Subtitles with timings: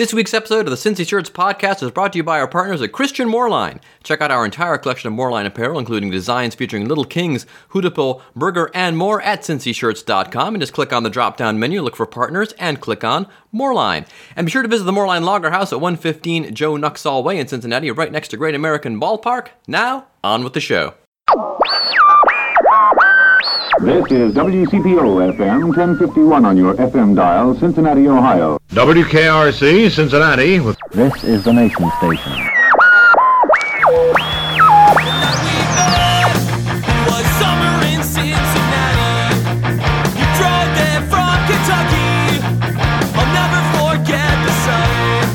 [0.00, 2.80] This week's episode of the Cincy Shirts podcast is brought to you by our partners
[2.80, 3.82] at Christian Moerlein.
[4.02, 8.70] Check out our entire collection of Moerlein apparel, including designs featuring Little Kings, Hudepohl, Burger,
[8.72, 10.54] and more at cincyshirts.com.
[10.54, 14.08] And just click on the drop down menu, look for partners, and click on Moerlein.
[14.36, 17.46] And be sure to visit the Moerlein Lager House at 115 Joe Nuxhall Way in
[17.46, 19.48] Cincinnati, right next to Great American Ballpark.
[19.68, 20.94] Now, on with the show.
[23.82, 28.58] This is WCPO FM 1051 on your FM dial, Cincinnati, Ohio.
[28.70, 30.60] WKRC, Cincinnati.
[30.60, 32.32] With This is the nation station.
[37.08, 39.12] was summer in Cincinnati.
[40.18, 42.44] You drove there from Kentucky.
[43.16, 45.26] I'll never forget the sight.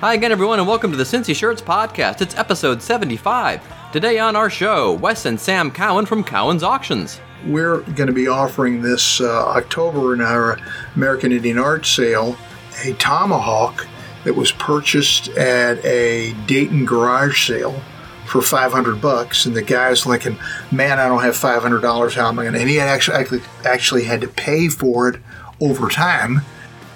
[0.00, 2.20] Hi again, everyone, and welcome to the Cincy Shirts podcast.
[2.20, 3.62] It's episode 75.
[3.94, 7.20] Today on our show, Wes and Sam Cowan from Cowan's Auctions.
[7.46, 10.58] we're going to be offering this uh, October in our
[10.96, 12.36] American Indian Art Sale
[12.84, 13.86] a tomahawk
[14.24, 17.80] that was purchased at a Dayton garage sale
[18.26, 20.36] for 500 bucks and the guy's thinking
[20.72, 23.42] man I don't have $500 how am I going to and he had actually, actually
[23.64, 25.20] actually had to pay for it
[25.60, 26.40] over time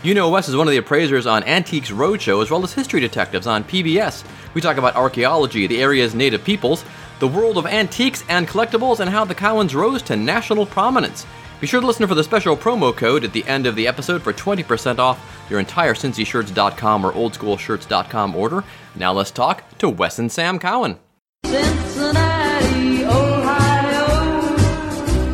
[0.02, 2.98] You know Wes is one of the appraisers on Antiques Roadshow as well as History
[2.98, 4.24] Detectives on PBS.
[4.58, 6.84] We talk about archaeology, the area's native peoples,
[7.20, 11.24] the world of antiques and collectibles, and how the Cowans rose to national prominence.
[11.60, 14.20] Be sure to listen for the special promo code at the end of the episode
[14.20, 18.64] for 20% off your entire CincyShirts.com or OldSchoolShirts.com order.
[18.96, 20.98] Now let's talk to Wes and Sam Cowan.
[21.46, 24.56] Cincinnati, Ohio.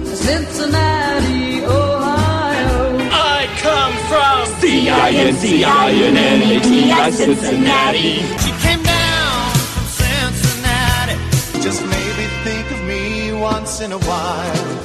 [0.05, 2.99] Cincinnati, Ohio.
[3.11, 5.71] I come from C-I-N-C-I-N-N-A-T-I,
[7.11, 8.44] Cincinnati.
[13.55, 14.81] Once in a while.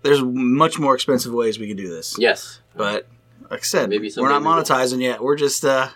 [0.03, 2.15] there's much more expensive ways we can do this.
[2.17, 2.59] Yes.
[2.75, 3.07] But
[3.49, 4.63] like I said, Maybe we're not someday we will.
[4.63, 5.21] monetizing yet.
[5.23, 5.89] We're just uh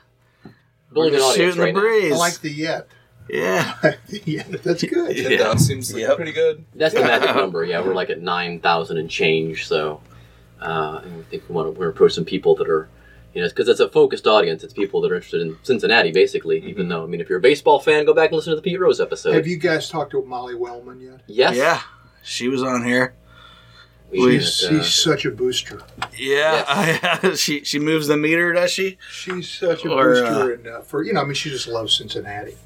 [0.94, 1.88] Building we're just shooting right the now.
[1.88, 2.14] breeze.
[2.14, 2.88] I like the yet.
[3.30, 3.76] yeah.
[4.26, 5.16] yeah, that's good.
[5.16, 6.16] Ten thousand seems like Yep.
[6.18, 6.66] pretty good.
[6.76, 7.64] That's the magic number.
[7.64, 9.68] Yeah, we're like at nine thousand and change.
[9.68, 10.02] So,
[10.62, 12.90] uh, and we think we want to we're gonna approach some people that are,
[13.34, 14.64] you know, because it's a focused audience.
[14.64, 16.60] It's people that are interested in Cincinnati, basically.
[16.66, 18.62] Even though, I mean, if you're a baseball fan, go back and listen to the
[18.62, 19.34] Pete Rose episode.
[19.34, 21.22] Have you guys talked to Molly Wellman yet?
[21.28, 21.56] Yes.
[21.56, 21.82] Yeah.
[22.24, 23.14] She was on here.
[24.14, 25.82] She's, uh, she's such a booster.
[26.18, 27.34] Yeah.
[27.36, 28.98] she she moves the meter, does she?
[29.10, 31.96] She's such a Or, booster, and uh, for you know, I mean, she just loves
[31.98, 32.58] Cincinnati.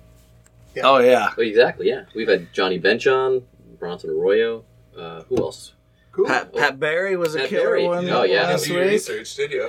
[0.84, 1.30] Oh yeah.
[1.38, 1.88] oh, exactly.
[1.88, 2.06] Yeah.
[2.16, 3.44] We've had Johnny Bench on,
[3.80, 4.66] Bronson Arroyo.
[4.98, 5.74] Uh, who else?
[6.12, 6.26] Cool.
[6.26, 7.86] Pat, Pat Barry was a Pat killer Barry.
[7.86, 8.10] one.
[8.10, 8.44] Oh, yeah.
[8.48, 8.92] last Do your week.
[8.94, 9.64] research, did you?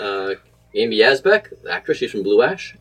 [0.77, 1.99] Uh, Amy Yasbeck, the actress.
[1.99, 2.77] She's from Blue Ash.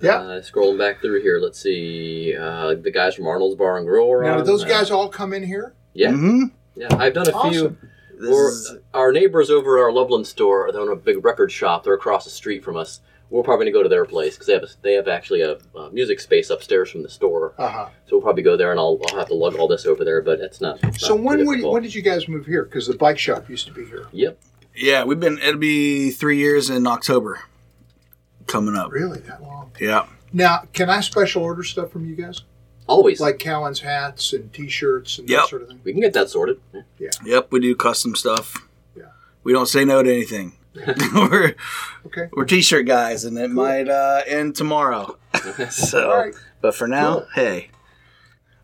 [0.00, 0.16] yeah.
[0.18, 2.34] Uh, scrolling back through here, let's see.
[2.38, 4.38] Uh, the guys from Arnold's Bar and Grill are now, on.
[4.38, 5.74] did those Uh, guys all come in here?
[5.94, 6.10] yeah.
[6.10, 6.42] Mm-hmm.
[6.76, 6.88] Yeah.
[6.98, 7.66] I've done a few.
[7.66, 7.78] Awesome.
[8.18, 11.84] This is- our neighbors over at our Loveland store, they own a big record shop.
[11.84, 13.00] They're across the street from us.
[13.30, 15.56] We're probably gonna go to their place because they have a, they have actually a,
[15.74, 17.54] uh music space upstairs from the store.
[17.58, 17.86] Uh huh.
[18.06, 20.20] So we'll probably go there, and I'll, I'll have to lug all this over there.
[20.22, 20.78] But it's not.
[20.84, 21.72] it's So not when too were you, difficult.
[21.74, 22.64] when did you guys move here?
[22.64, 24.06] Because the bike shop used to be here.
[24.12, 24.38] Yep.
[24.74, 25.38] Yeah, we've been.
[25.38, 27.40] It'll be three years in October.
[28.46, 28.92] coming up.
[28.92, 29.70] Really, that long?
[29.80, 30.06] Yeah.
[30.32, 32.42] Now, can I special order stuff from you guys?
[32.86, 33.18] Always.
[33.20, 35.40] Like Cowan's hats and T-shirts and Yep.
[35.40, 35.80] that sort of thing.
[35.84, 36.60] we can get that sorted.
[36.98, 37.08] Yeah.
[37.24, 38.68] Yep, we do custom stuff.
[38.94, 39.04] Yeah.
[39.44, 40.58] We don't say no to anything.
[41.14, 41.54] we're
[42.06, 42.28] Okay.
[42.32, 45.16] we're t-shirt guys, and it might uh, end tomorrow.
[45.70, 46.34] so, All right.
[46.60, 47.26] but for now, Cool.
[47.36, 47.70] hey,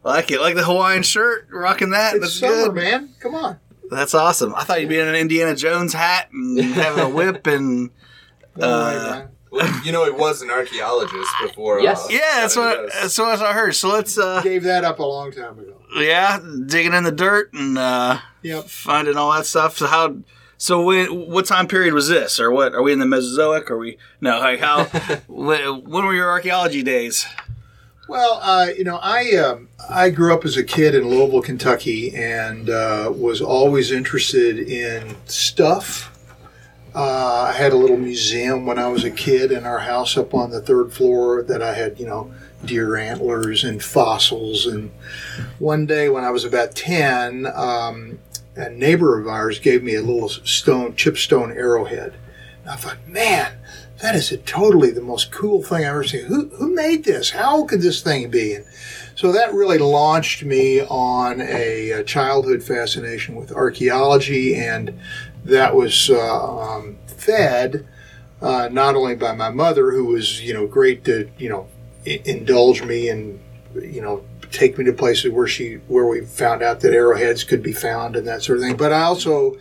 [0.04, 2.14] like it, like the Hawaiian shirt, rocking that.
[2.16, 2.74] It's That's summer, good.
[2.74, 3.10] man.
[3.20, 3.58] Come on.
[3.90, 4.54] That's awesome.
[4.54, 7.90] I thought you'd be in an Indiana Jones hat and having a whip and
[8.60, 9.22] Uh.
[9.52, 11.80] Well, you know, he was an archaeologist before.
[11.80, 12.04] Yes.
[12.04, 13.74] uh, yeah, that's got into what that's what I heard.
[13.74, 15.74] So let's uh, Gave that up a long time ago.
[15.96, 18.66] yeah, digging in the dirt and uh, Yep.
[18.66, 19.76] finding all that stuff.
[19.78, 20.18] So how?
[20.56, 22.74] So when, what time period was this, or what?
[22.74, 23.72] Are we in the Mesozoic?
[23.72, 24.38] Are we no?
[24.38, 24.84] Like how?
[25.26, 27.26] when, when were your archaeology days?
[28.10, 32.12] Well, uh, you know, I um, I grew up as a kid in Louisville, Kentucky,
[32.12, 36.10] and uh, was always interested in stuff.
[36.92, 40.34] Uh, I had a little museum when I was a kid in our house up
[40.34, 42.34] on the third floor that I had, you know,
[42.64, 44.66] deer antlers and fossils.
[44.66, 44.90] And
[45.60, 48.18] one day when I was about 10, um,
[48.56, 52.14] a neighbor of ours gave me a little stone, chipstone arrowhead.
[52.62, 53.59] And I thought, man,
[54.02, 56.24] that is a totally the most cool thing I've ever seen.
[56.26, 57.30] Who, who made this?
[57.30, 58.54] How could this thing be?
[58.54, 58.64] And
[59.14, 64.98] so that really launched me on a, uh childhood fascination with archaeology, and
[65.44, 67.86] that was uh, um, fed
[68.42, 71.66] uh, not only by my mother, who was you know great to you know
[72.06, 73.38] i- indulge me and
[73.74, 77.62] you know take me to places where she where we found out that arrowheads could
[77.62, 78.76] be found and that sort of thing.
[78.76, 79.58] But I also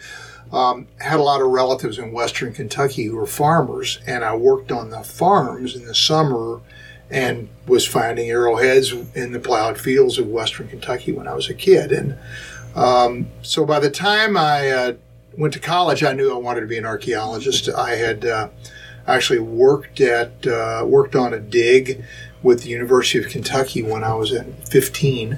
[0.51, 4.72] um, had a lot of relatives in Western Kentucky who were farmers, and I worked
[4.72, 6.62] on the farms in the summer
[7.12, 11.54] and was finding arrowheads in the plowed fields of Western Kentucky when I was a
[11.54, 11.92] kid.
[11.92, 12.18] And
[12.75, 14.94] um, so by the time I uh,
[15.38, 17.69] went to college, I knew I wanted to be an archaeologist.
[17.69, 18.50] I had uh,
[19.07, 22.04] actually worked at uh, worked on a dig
[22.42, 25.38] with the University of Kentucky when I was at 15,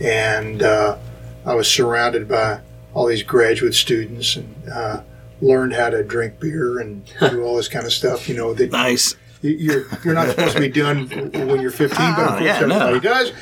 [0.00, 0.98] and uh,
[1.46, 2.60] I was surrounded by
[2.94, 5.02] all these graduate students and uh,
[5.40, 8.28] learned how to drink beer and do all this kind of stuff.
[8.28, 9.14] You know that Nice.
[9.42, 11.06] you- you're you're not supposed to be doing
[11.48, 12.78] when you're 15, but of Ah, course yeah, no.
[12.88, 13.32] everybody does.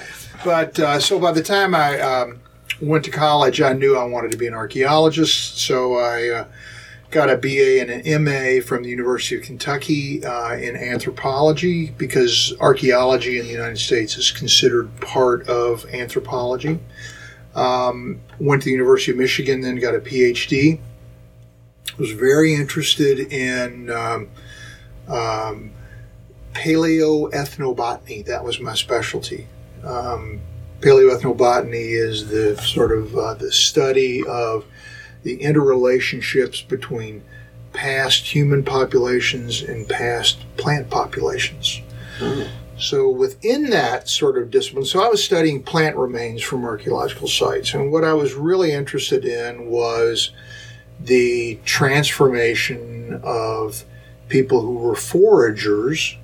[0.45, 2.41] But uh, so by the time I um,
[2.83, 5.59] went to college, I knew I wanted to be an archaeologist.
[5.59, 6.45] So I uh,
[7.11, 12.53] got a BA and an MA from the University of Kentucky uh, in anthropology because
[12.61, 16.79] archaeology in the United States is considered part of anthropology.
[17.57, 20.79] Um, went to the University of Michigan, then got a PhD.
[21.99, 24.29] Was very interested in um,
[25.09, 25.73] um,
[26.53, 28.27] paleoethnobotany.
[28.27, 29.47] That was my specialty.
[29.83, 30.41] Um,
[30.81, 34.67] paleoethnobotany is the sort of uh, the study of
[35.23, 37.25] the interrelationships between
[37.73, 41.81] past human populations and past plant populations.
[42.79, 47.73] So within that sort of discipline, so I was studying plant remains from archaeological sites,
[47.73, 50.31] and what I was really interested in was
[51.01, 53.85] the transformation of
[54.29, 56.17] people who were foragers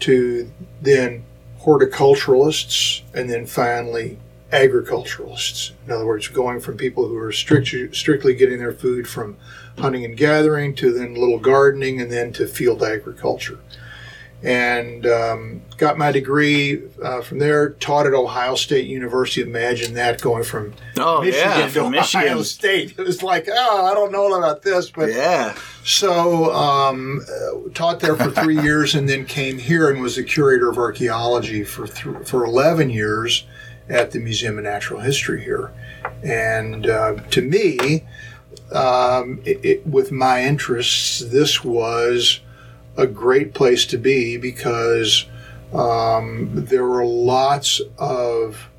[0.00, 0.50] to
[0.82, 1.24] then
[1.60, 4.18] horticulturalists and then finally
[4.52, 5.72] agriculturalists.
[5.86, 9.36] In other words, going from people who are strict, strictly getting their food from
[9.78, 13.58] hunting and gathering to then little gardening and then to field agriculture.
[14.44, 19.40] And um, got my degree uh, from there, taught at Ohio State University.
[19.40, 22.94] Imagine that going from Oh Michigan yeah, to from Ohio State.
[22.98, 25.56] It was like, oh, I don't know about this, but Yeah.
[25.82, 30.22] so um, uh, taught there for three years, and then came here and was the
[30.22, 33.46] curator of archaeology for th- for eleven years
[33.88, 35.72] at the Museum of Natural History here.
[36.22, 38.04] And uh, to me,
[38.72, 42.40] um, it, it, with my interests, this was
[42.96, 45.26] a great place to be because
[45.72, 48.70] um, there were lots of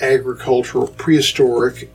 [0.00, 1.90] agricultural, prehistoric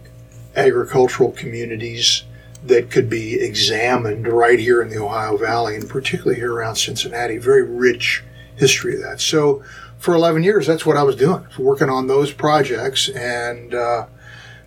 [0.55, 2.23] agricultural communities
[2.63, 7.37] that could be examined right here in the Ohio Valley, and particularly here around Cincinnati.
[7.37, 8.23] Very rich
[8.55, 9.21] history of that.
[9.21, 9.63] So,
[9.97, 13.09] for 11 years, that's what I was doing, working on those projects.
[13.09, 14.07] And uh,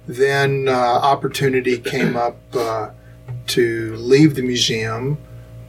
[0.06, 2.90] then uh, opportunity came up uh,
[3.49, 5.18] to leave the museum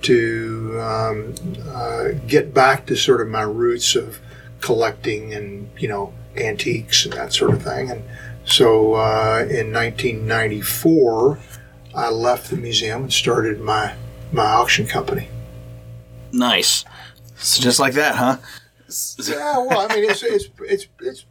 [0.04, 1.34] to um,
[1.68, 4.20] uh, get back to sort of my roots of
[4.62, 7.90] collecting and, you know, antiques and that sort of thing.
[7.90, 8.04] And
[8.46, 11.40] so uh, in 1994,
[11.96, 13.94] I left the museum and started my,
[14.32, 15.28] my auction company.
[16.32, 16.86] Nice.
[17.36, 18.38] So just like that, huh?
[19.28, 21.26] Yeah, well, I mean, it's it's it's it's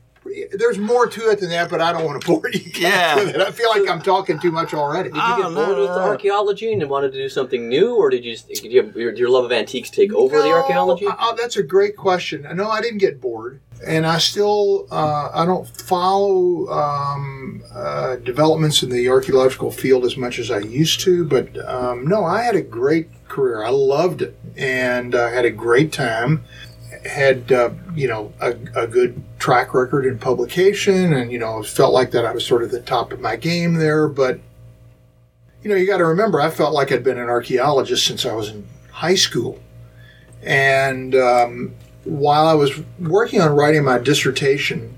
[0.52, 3.14] there's more to it than that, but I don't want to bore you guys Yeah.
[3.16, 3.40] with it.
[3.40, 5.08] I feel like I'm talking too much already.
[5.10, 6.02] Did you get Oh, no, bored with no, no.
[6.02, 9.44] archaeology and wanted to do something new, or did you did, you, did your love
[9.44, 11.06] of antiques take over the archaeology?
[11.08, 12.46] uh, that's a great question.
[12.54, 18.82] No, I didn't get bored, and I still uh, I don't follow um, uh, developments
[18.82, 21.24] in the archaeological field as much as I used to.
[21.24, 23.64] But um, no, I had a great career.
[23.64, 26.44] I loved it, and uh, had a great time.
[27.04, 31.92] Had uh, you know a, a good track record in publication, and you know felt
[31.92, 34.08] like that I was sort of the top of my game there.
[34.08, 34.38] But
[35.62, 38.34] you know you got to remember, I felt like I'd been an archaeologist since I
[38.34, 39.60] was in high school.
[40.42, 44.96] And um, while I was working on writing my dissertation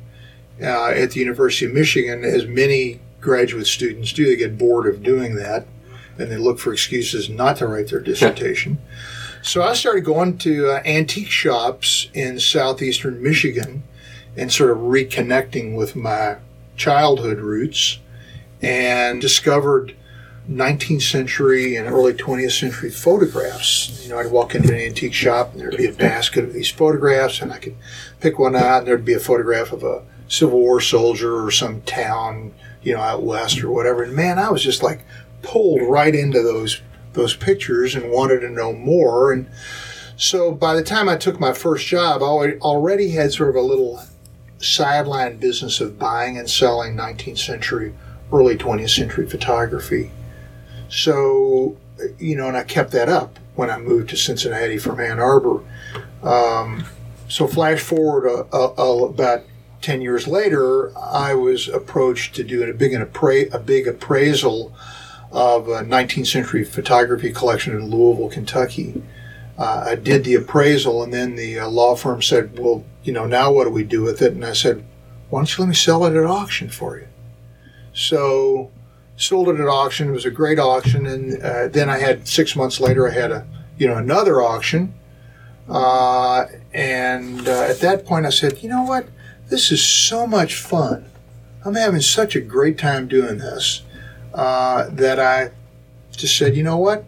[0.60, 5.02] uh, at the University of Michigan, as many graduate students do, they get bored of
[5.02, 5.66] doing that
[6.18, 8.78] and they look for excuses not to write their dissertation.
[9.44, 13.82] So I started going to uh, antique shops in southeastern Michigan
[14.38, 16.38] and sort of reconnecting with my
[16.76, 17.98] childhood roots
[18.62, 19.94] and discovered
[20.50, 24.02] 19th century and early 20th century photographs.
[24.02, 26.70] You know, I'd walk into an antique shop and there'd be a basket of these
[26.70, 27.76] photographs, and I could
[28.20, 31.82] pick one out, and there'd be a photograph of a Civil War soldier or some
[31.82, 34.04] town, you know, out west or whatever.
[34.04, 35.02] And man, I was just like
[35.42, 36.80] pulled right into those
[37.14, 39.32] those pictures and wanted to know more.
[39.32, 39.46] And
[40.16, 42.26] so by the time I took my first job, I
[42.60, 44.00] already- had sort of a little
[44.58, 47.92] sideline business of buying and selling 19th century,
[48.32, 50.10] early 20th century photography.
[50.88, 51.76] So,
[52.18, 55.60] you know, and I kept that up when I moved to Cincinnati from Ann Arbor.
[56.22, 56.84] Um,
[57.28, 59.44] so, flash forward a, a, a, about
[59.82, 64.72] 10 years later, I was approached to do a big, an appra- a big appraisal
[65.34, 69.02] of a 19th century photography collection in Louisville, Kentucky.
[69.58, 73.26] Uh, I did the appraisal, and then the uh, law firm said, Well, you know,
[73.26, 74.32] now what do we do with it?
[74.32, 74.84] And I said,
[75.28, 77.08] Why don't you let me sell it at auction for you?
[77.92, 78.70] So,
[79.16, 80.08] sold it at auction.
[80.08, 83.32] It was a great auction, and uh, then I had six months later, I had
[83.32, 84.94] a you know another auction,
[85.68, 89.08] uh, and uh, at that point, I said, you know what,
[89.48, 91.06] this is so much fun.
[91.64, 93.82] I'm having such a great time doing this
[94.34, 95.50] uh, that I
[96.12, 97.04] just said, you know what,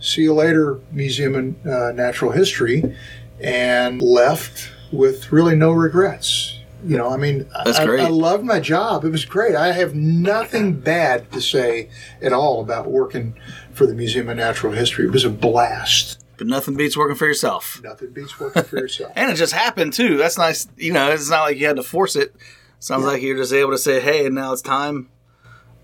[0.00, 2.96] see you later, Museum of uh, Natural History,
[3.40, 6.54] and left with really no regrets.
[6.84, 8.04] You know, I mean, I.
[8.04, 9.04] I loved my job.
[9.04, 9.56] It was great.
[9.56, 11.90] I have nothing bad to say
[12.22, 13.34] at all about working
[13.72, 15.06] for the Museum of Natural History.
[15.06, 16.22] It was a blast.
[16.36, 17.80] But nothing beats working for yourself.
[17.82, 19.12] Nothing beats working for yourself.
[19.16, 20.16] And it just happened too.
[20.16, 20.68] That's nice.
[20.76, 22.34] You know, it's not like you had to force it.
[22.78, 25.08] Sounds like you're just able to say, "Hey, now it's time.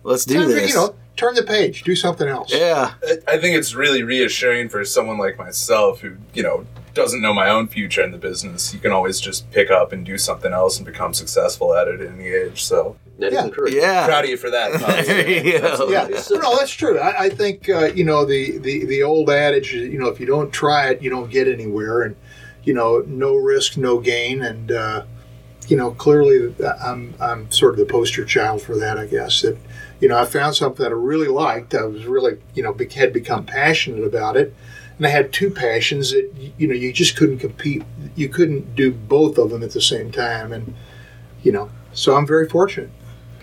[0.05, 2.53] Let's do Time for, this." you know, turn the page, do something else.
[2.53, 7.21] yeah, I- I think it's really reassuring for someone like myself who, you know, doesn't
[7.21, 8.73] know my own future in the business.
[8.73, 12.01] You can always just pick up and do something else and become successful at it
[12.01, 12.63] at any age.
[12.63, 13.45] So That is Yeah.
[13.47, 13.81] encouraging.
[13.81, 14.07] yeah.
[14.07, 14.73] proud of you for that.
[14.81, 15.07] Thomas.
[15.07, 15.89] There you go.
[15.91, 16.99] Yeah, no, that's true.
[17.01, 19.73] I, I think uh, you know the, the the old adage.
[19.75, 22.15] You know, if you don't try it, you don't get anywhere, and
[22.65, 25.03] you know, no risk, no gain, and uh,
[25.69, 28.99] you know, clearly, I'm I'm sort of the poster child for that.
[28.99, 29.57] I guess that
[30.05, 31.75] you know, I found something that I really liked.
[31.75, 34.55] I was really you know had become passionate about it,
[34.99, 37.83] and I had two passions that you know you just couldn't compete.
[38.15, 40.75] You couldn't do both of them at the same time, and
[41.43, 42.91] you know, so I'm very fortunate.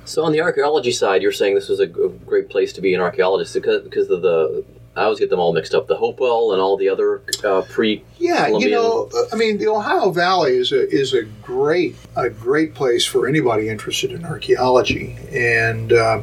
[0.05, 2.81] So on the archaeology side, you're saying this was a, g- a great place to
[2.81, 4.63] be an archaeologist because because of the
[4.95, 5.87] I always get them all mixed up.
[5.87, 8.03] The Hopewell and all the other uh, pre.
[8.19, 12.75] Yeah, you know, I mean, the Ohio Valley is a is a great a great
[12.75, 16.21] place for anybody interested in archaeology, and uh,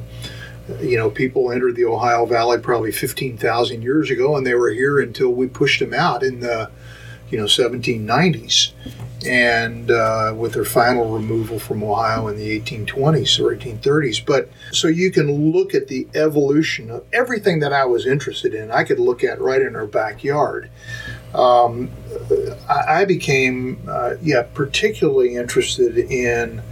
[0.81, 4.71] you know, people entered the Ohio Valley probably fifteen thousand years ago, and they were
[4.71, 6.71] here until we pushed them out in the
[7.31, 8.73] you know 1790s,
[9.27, 14.25] and uh, with their final removal from Ohio in the 1820s or 1830s.
[14.25, 18.71] But so you can look at the evolution of everything that I was interested in.
[18.71, 20.71] I could look at right in our backyard.
[21.35, 21.91] Um,
[22.69, 26.63] I I became, uh, yeah, particularly interested in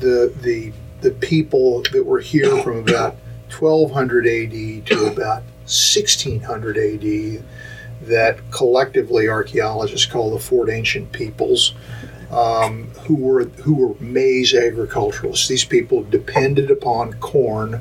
[0.00, 3.16] the the the people that were here from about
[3.50, 7.42] 1200 AD to about 1600 AD
[8.02, 11.74] that collectively archaeologists call the Fort Ancient Peoples,
[12.30, 15.48] um, who were who were maize agriculturalists.
[15.48, 17.80] These people depended upon corn,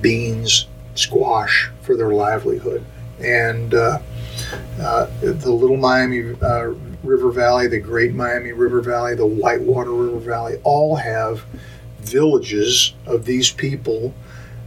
[0.00, 2.84] beans, squash for their livelihood,
[3.20, 3.98] and uh,
[4.80, 10.18] uh, the Little Miami uh, River Valley, the Great Miami River Valley, the Whitewater River
[10.18, 11.44] Valley, all have
[12.00, 14.14] villages of these people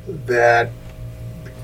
[0.07, 0.71] that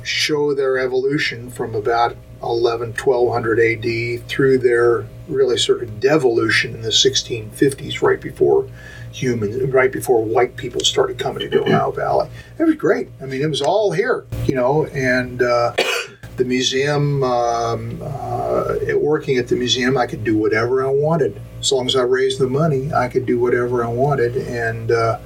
[0.03, 6.81] show their evolution from about 11 1200 AD through their really sort of devolution in
[6.81, 8.67] the 1650s, right before
[9.11, 12.29] humans, right before white people started coming to the Ohio Valley.
[12.59, 13.09] It was great.
[13.21, 15.75] I mean, it was all here, you know, and uh,
[16.37, 21.39] the museum, um, uh, working at the museum, I could do whatever I wanted.
[21.59, 24.35] As long as I raised the money, I could do whatever I wanted.
[24.35, 25.19] And uh,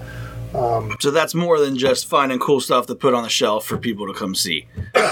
[0.99, 4.07] So that's more than just finding cool stuff to put on the shelf for people
[4.07, 4.65] to come see.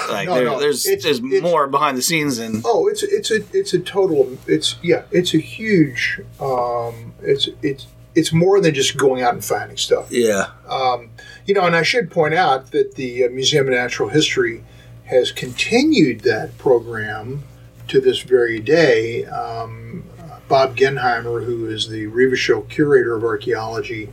[0.10, 3.04] Like No, there, no, there's it's- there's it's- more behind the scenes and Oh, it's
[3.04, 8.62] it's a it's a total it's yeah it's a huge um, it's it's it's more
[8.62, 10.08] than just going out and finding stuff.
[10.10, 10.46] yeah.
[10.70, 11.10] Um,
[11.46, 14.64] you know, and I should point out that the uh, Museum of Natural History
[15.06, 17.44] has continued that program
[17.90, 19.26] to this very day.
[19.26, 20.04] Um,
[20.48, 24.10] Bob Genheimer, who is the Rieveschl Curator of Archaeology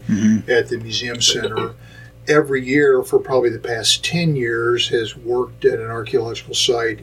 [0.48, 1.74] at the Museum Center,
[2.28, 7.00] every year for probably the past 10 years has worked at an archaeological site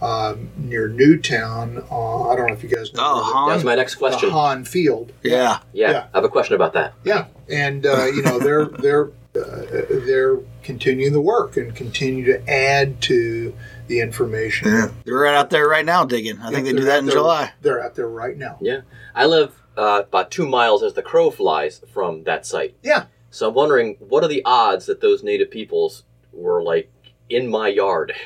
[0.00, 1.84] um, near Newtown.
[1.90, 3.48] Uh, I don't know if you guys know Oh, where the- Hahn.
[3.50, 4.30] That's my next the question.
[4.30, 5.12] Hahn Field.
[5.24, 5.58] Yeah.
[5.72, 6.06] Yeah, Yeah.
[6.14, 6.94] I have a question about that.
[7.02, 9.62] Yeah, and uh, you know they're they're uh,
[10.06, 13.54] they're continuing the work and continue to add to
[13.88, 14.68] the information.
[14.68, 14.88] Yeah.
[15.04, 16.38] They're right out there right now digging.
[16.40, 17.52] I think they do that in there- July.
[17.62, 18.58] They're out there right now.
[18.60, 18.82] Yeah,
[19.14, 22.76] I live uh, about two miles as the crow flies from that site.
[22.82, 26.90] Yeah, So I'm wondering, what are the odds that those native peoples were like
[27.28, 28.12] in my yard?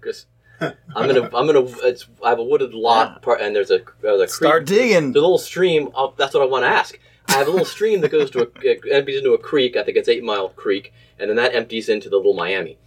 [0.00, 0.26] Because
[0.60, 0.74] I'm
[1.06, 4.26] gonna, I'm gonna, it's, I have a wooded lot, part, and there's a, there's a
[4.26, 5.12] Start creek, digging.
[5.12, 5.90] the little stream.
[5.94, 6.98] Oh, that's what I want to ask.
[7.28, 9.76] I have a little stream that goes to a, empties into a creek.
[9.76, 12.78] I think it's Eight Mile Creek, and then that empties into the Little Miami.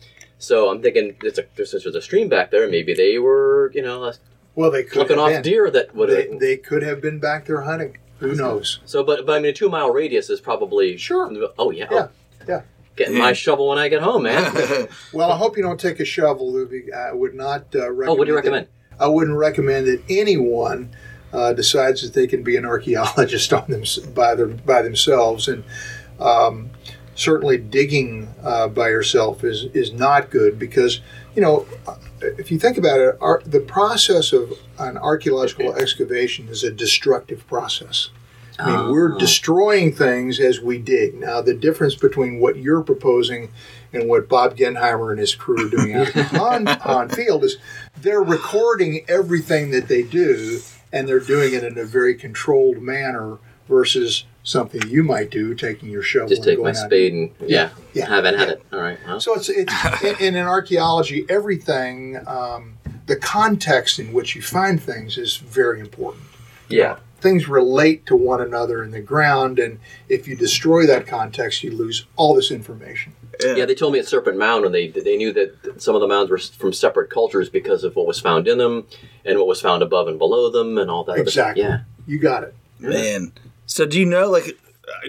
[0.46, 2.70] So I'm thinking, it's a, there's, there's a stream back there.
[2.70, 4.12] Maybe they were, you know,
[4.56, 5.42] well they could flipping have off been.
[5.42, 6.10] deer that would.
[6.10, 7.98] They, they could have been back there hunting.
[8.20, 8.80] Who knows?
[8.86, 11.30] So, but, but I mean, a two mile radius is probably Sure.
[11.60, 12.10] Oh yeah, Yeah, Oh,
[12.48, 12.62] yeah.
[12.96, 14.88] getting my shovel when I get home, man.
[15.14, 16.54] Well, I hope you don't take a shovel.
[16.54, 16.94] Luby.
[16.94, 18.10] I would not uh, recommend.
[18.10, 18.68] oh, what do you that- recommend?
[18.98, 20.96] I wouldn't recommend that anyone
[21.34, 23.84] uh, decides that they can be an archaeologist on them
[24.14, 25.66] by their, by themselves, and
[26.18, 26.70] um,
[27.16, 31.02] certainly digging uh, by yourself is is not good because
[31.36, 31.66] you know
[32.22, 37.46] if you think about it, our, the process of an archaeological excavation is a destructive
[37.48, 38.10] process.
[38.58, 41.16] I mean, we're destroying things as we dig.
[41.16, 43.52] Now, the difference between what you're proposing
[43.92, 45.98] and what Bob Genheimer and his crew are doing
[46.40, 47.58] on, Hahn Field is
[47.98, 50.62] they're recording everything that they do,
[50.94, 55.90] and they're doing it in a very controlled manner versus something you might do, taking
[55.90, 58.08] your shovel Just and take my going out spade and yeah, Yeah.
[58.08, 58.54] haven't had Yeah.
[58.54, 58.64] it.
[58.74, 58.98] All right.
[59.08, 59.74] Well, so it's it's
[60.22, 62.74] in, in archaeology, everything, um,
[63.08, 66.24] the context in which you find things is very important.
[66.70, 66.98] yeah.
[67.22, 71.72] Things relate to one another in the ground, and if you destroy that context, you
[71.72, 73.14] lose all this information.
[73.44, 76.08] Yeah, they told me at Serpent Mound, and they they knew that some of the
[76.08, 78.86] mounds were from separate cultures because of what was found in them
[79.26, 81.14] and what was found above and below them and all that.
[81.14, 81.64] other- Exactly.
[81.64, 81.80] Yeah.
[82.06, 82.54] You got it.
[82.80, 83.32] Man.
[83.66, 84.58] So do you know like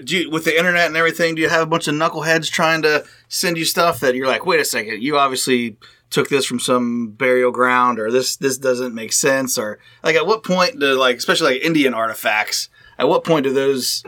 [0.03, 2.81] do you, with the internet and everything, do you have a bunch of knuckleheads trying
[2.81, 5.77] to send you stuff that you're like, wait a second, you obviously
[6.09, 10.25] took this from some burial ground, or this this doesn't make sense, or like at
[10.25, 14.03] what point do like especially like Indian artifacts, at what point do those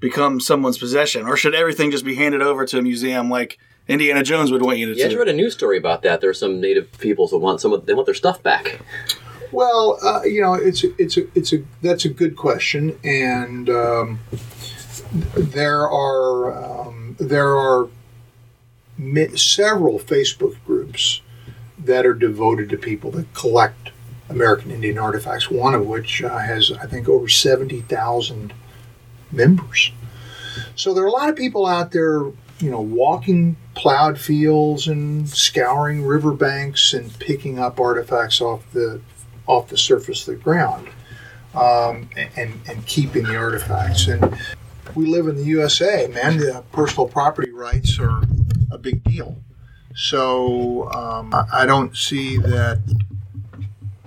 [0.00, 4.22] become someone's possession, or should everything just be handed over to a museum like Indiana
[4.22, 4.98] Jones would want you to?
[4.98, 6.20] Yeah, I just read a news story about that.
[6.20, 8.80] There are some native peoples that want some of they want their stuff back.
[9.52, 14.20] Well, uh, you know, it's it's a, it's a that's a good question, and um,
[15.34, 17.88] there are um, there are
[18.96, 21.20] mi- several Facebook groups
[21.78, 23.90] that are devoted to people that collect
[24.30, 25.50] American Indian artifacts.
[25.50, 28.54] One of which uh, has, I think, over seventy thousand
[29.30, 29.92] members.
[30.74, 32.22] So there are a lot of people out there,
[32.58, 39.00] you know, walking plowed fields and scouring riverbanks and picking up artifacts off the
[39.46, 40.88] off the surface of the ground
[41.54, 44.06] um, and and keeping the artifacts.
[44.06, 44.36] And
[44.94, 46.38] we live in the USA, man.
[46.38, 48.22] The personal property rights are
[48.70, 49.36] a big deal.
[49.94, 52.80] So um, I- don't see that.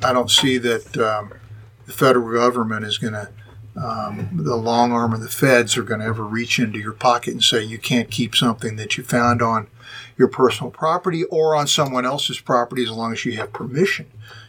[0.04, 1.34] I don't see that um,
[1.86, 3.30] the federal government is going to.
[3.78, 7.34] Um, the long arm of the feds are going to ever reach into your pocket
[7.34, 9.68] and say you can't keep something that you found on
[10.18, 14.06] your personal property or on someone else's property as long as you have permission.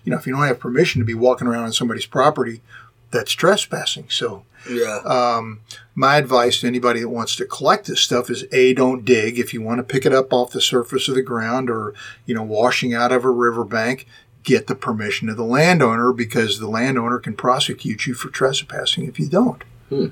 [0.07, 2.62] You know, if you don't have permission to be walking around on somebody's property,
[3.11, 4.09] that's trespassing.
[4.09, 5.01] So, yeah.
[5.05, 5.61] um,
[5.95, 9.38] my advice to anybody that wants to collect this stuff is a don't dig.
[9.38, 11.92] If you want to pick it up off the surface of the ground or
[12.25, 14.07] you know washing out of a riverbank,
[14.42, 19.19] get the permission of the landowner because the landowner can prosecute you for trespassing if
[19.19, 19.62] you don't.
[19.90, 20.07] Hmm.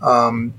[0.00, 0.54] Um,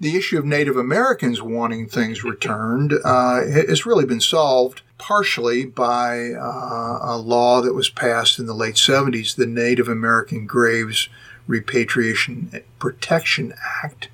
[0.00, 6.32] the issue of Native Americans wanting things returned uh, has really been solved partially by
[6.32, 11.08] uh, a law that was passed in the late 70s, the Native American Graves
[11.46, 14.08] Repatriation Protection Act,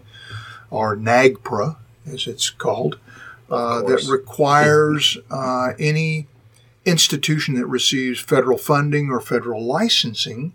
[0.70, 2.98] or NAGPRA, as it's called,
[3.50, 6.26] uh, that requires uh, any
[6.84, 10.52] institution that receives federal funding or federal licensing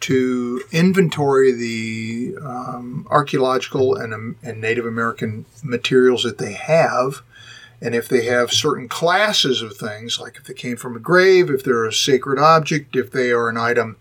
[0.00, 7.22] to inventory the um, archaeological and, um, and Native American materials that they have.
[7.80, 11.50] And if they have certain classes of things, like if they came from a grave,
[11.50, 13.96] if they're a sacred object, if they are an item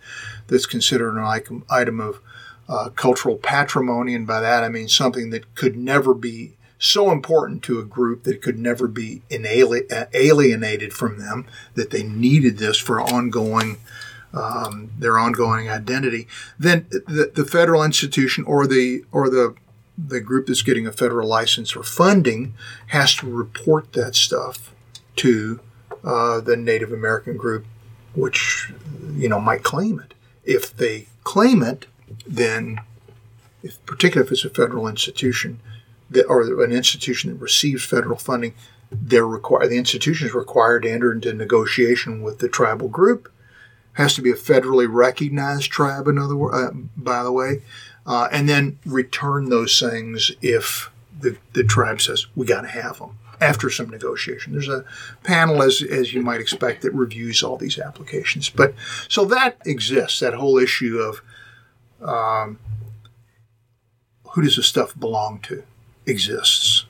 [0.48, 2.22] that's considered an item, of
[2.68, 7.64] uh, cultural patrimony, and by that I mean something that could never be so important
[7.64, 12.58] to a group that could never be inali- uh, alienated from them, that they needed
[12.58, 13.78] this for ongoing
[14.36, 16.28] um, their ongoing identity,
[16.60, 19.56] then the, the federal institution or the or the
[19.98, 22.54] the group that's getting a federal license or funding
[22.88, 24.74] has to report that stuff
[25.16, 25.62] to
[26.04, 27.66] uh, the Native American group,
[28.14, 28.72] which
[29.14, 30.14] you know might claim it.
[30.44, 31.88] If they claim it,
[32.28, 32.82] then,
[33.64, 35.62] if, particularly if it's a federal institution,
[36.10, 38.54] that, or an institution that receives federal funding,
[38.92, 39.70] they're required.
[39.70, 43.32] The institution is required to enter into negotiation with the tribal group
[43.96, 46.08] has to be a federally recognized tribe.
[46.08, 47.62] In other words, uh, by the way,
[48.06, 53.00] uh, and then return those things if the, the tribe says we got to have
[53.00, 54.54] them after some negotiation.
[54.54, 54.86] There's a
[55.24, 58.50] panel, as as you might expect, that reviews all these applications.
[58.50, 58.74] But
[59.08, 60.20] so that exists.
[60.20, 61.22] That whole issue of
[62.08, 62.60] um,
[64.32, 65.64] who does the stuff belong to
[66.06, 66.86] exists.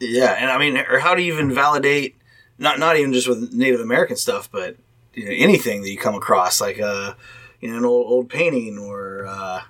[0.00, 2.16] Yeah, and I mean, or how do you even validate?
[2.58, 4.76] Not not even just with Native American stuff, but
[5.14, 7.16] you know, anything that you come across, like a
[7.60, 9.26] you know an old old painting or.
[9.26, 9.62] Uh,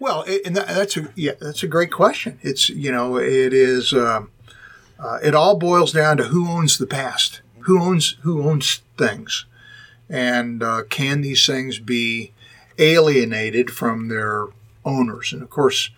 [0.00, 2.38] Well, it, and that, that's a yeah, that's a great question.
[2.42, 4.30] It's you know it is um,
[4.98, 9.44] uh, it all boils down to who owns the past, who owns who owns things,
[10.08, 12.32] and uh, can these things be
[12.78, 14.46] alienated from their
[14.84, 15.32] owners?
[15.32, 15.90] And of course,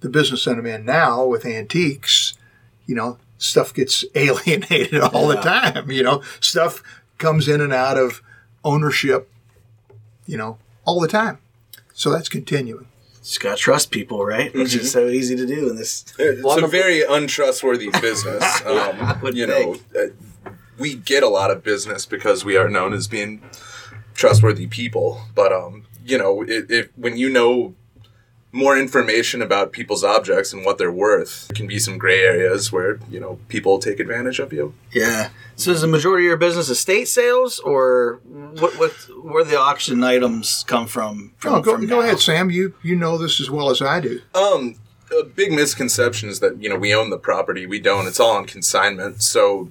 [0.00, 2.34] the business that I'm in now with antiques,
[2.86, 5.90] you know, stuff gets alienated all the time.
[5.90, 6.82] You know, stuff
[7.18, 8.22] comes in and out of
[8.64, 9.30] ownership,
[10.26, 11.38] you know, all the time.
[11.92, 12.86] So that's continuing.
[13.22, 14.52] just gotta trust people, right?
[14.54, 16.04] Which is so easy to do in this.
[16.18, 18.44] It's a very untrustworthy business.
[18.66, 20.06] Um, you know, uh,
[20.78, 23.42] we get a lot of business because we are known as being
[24.14, 25.22] trustworthy people.
[25.34, 27.74] But um, you know, it, it, when you know
[28.54, 32.70] more information about people's objects and what they're worth, there can be some gray areas
[32.70, 34.72] where you know people take advantage of you.
[34.92, 35.30] Yeah.
[35.56, 38.78] So is the majority of your business estate sales, or what?
[38.78, 38.92] What?
[39.22, 41.32] Where the auction items come from?
[41.36, 42.50] from Oh, go, from go ahead, Sam.
[42.50, 44.20] You you know this as well as I do.
[44.34, 44.76] Um,
[45.20, 47.66] a big misconception is that you know we own the property.
[47.66, 48.06] We don't.
[48.06, 49.22] It's all on consignment.
[49.22, 49.70] So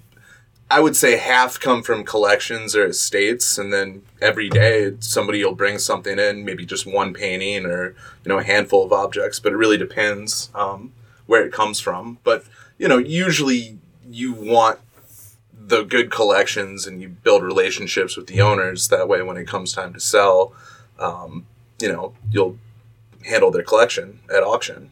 [0.73, 5.53] I would say half come from collections or estates, and then every day somebody will
[5.53, 9.39] bring something in, maybe just one painting or you know a handful of objects.
[9.39, 10.91] But it really depends um,
[11.27, 12.17] where it comes from.
[12.23, 12.43] But
[12.79, 13.77] you know, usually
[14.09, 14.79] you want
[15.55, 18.87] the good collections and you build relationships with the owners.
[18.87, 20.53] That way, when it comes time to sell,
[20.97, 21.45] um,
[21.79, 22.57] you know, you'll
[23.27, 24.89] handle their collection at auction.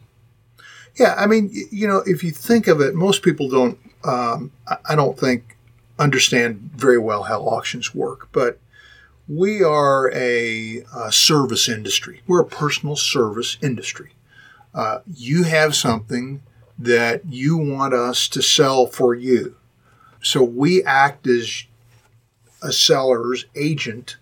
[0.94, 3.78] Yeah, I mean, you know, if you think of it, most people don't.
[4.04, 5.56] Um, I- I don't think
[5.98, 8.58] understand very well how auctions work, but
[9.28, 12.22] we are a, uh service industry.
[12.26, 14.12] We're a personal service industry.
[14.74, 16.42] Uh, you have something
[16.78, 19.56] that you want us to sell for you,
[20.22, 21.64] so we act as
[22.62, 24.16] a seller's agent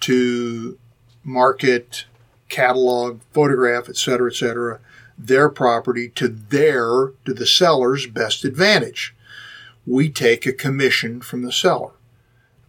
[0.00, 0.78] to
[1.22, 2.04] market,
[2.48, 4.80] catalog, photograph, et cetera, et cetera,
[5.16, 9.13] their property to their, to the seller's best advantage.
[9.86, 11.90] We take a commission from the seller,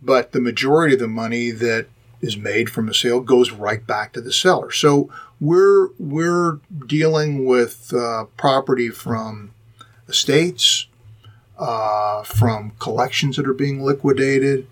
[0.02, 1.88] but the majority of the money that
[2.22, 4.72] is made from a sale goes right back to the seller.
[4.72, 9.52] So we're we're dealing with uh, property from
[10.08, 10.88] estates,
[11.58, 14.68] uh, from collections that are being liquidated,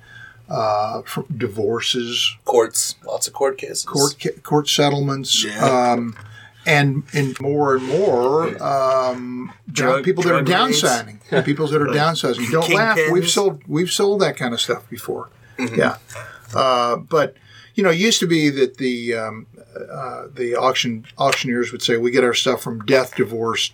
[0.49, 3.83] uh, from divorces, Courts, lots of court cases.
[3.85, 5.65] court ca- court settlements, Yeah.
[5.93, 6.15] um,
[6.65, 12.51] and and more and more um, Drug- people that are downsizing, people that are downsizing.
[12.51, 12.97] Don't laugh.
[13.11, 15.29] We've sold we've sold that kind of stuff before.
[15.57, 15.97] Yeah,
[16.55, 17.35] uh, but
[17.75, 21.97] you know, it used to be that the um, uh, the auction auctioneers would say
[21.97, 23.73] we get our stuff from death, divorce,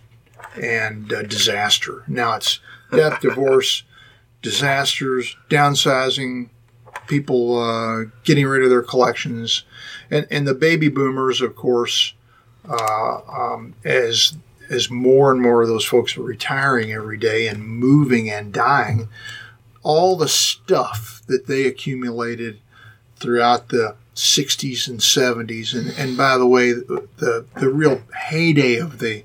[0.61, 2.03] and uh, disaster.
[2.07, 2.59] Now it's
[2.91, 3.83] death, divorce,
[4.41, 6.49] disasters, downsizing,
[7.07, 9.63] people uh, getting rid of their collections,
[10.09, 12.13] and and the baby boomers, of course,
[12.69, 14.37] uh, um, as
[14.69, 19.09] as more and more of those folks are retiring every day and moving and dying,
[19.81, 22.59] all the stuff that they accumulated
[23.15, 28.99] throughout the 60s and 70s, and, and by the way, the, the, real heyday of
[28.99, 29.23] the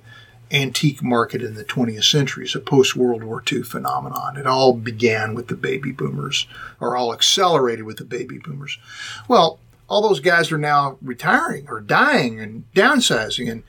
[0.52, 4.36] antique market in the 20th century is a post World War II phenomenon.
[4.36, 6.46] It all began with the baby boomers,
[6.80, 8.78] or all accelerated with the baby boomers.
[9.26, 9.58] Well,
[9.94, 13.62] all those guys are now retiring or dying and downsizing, and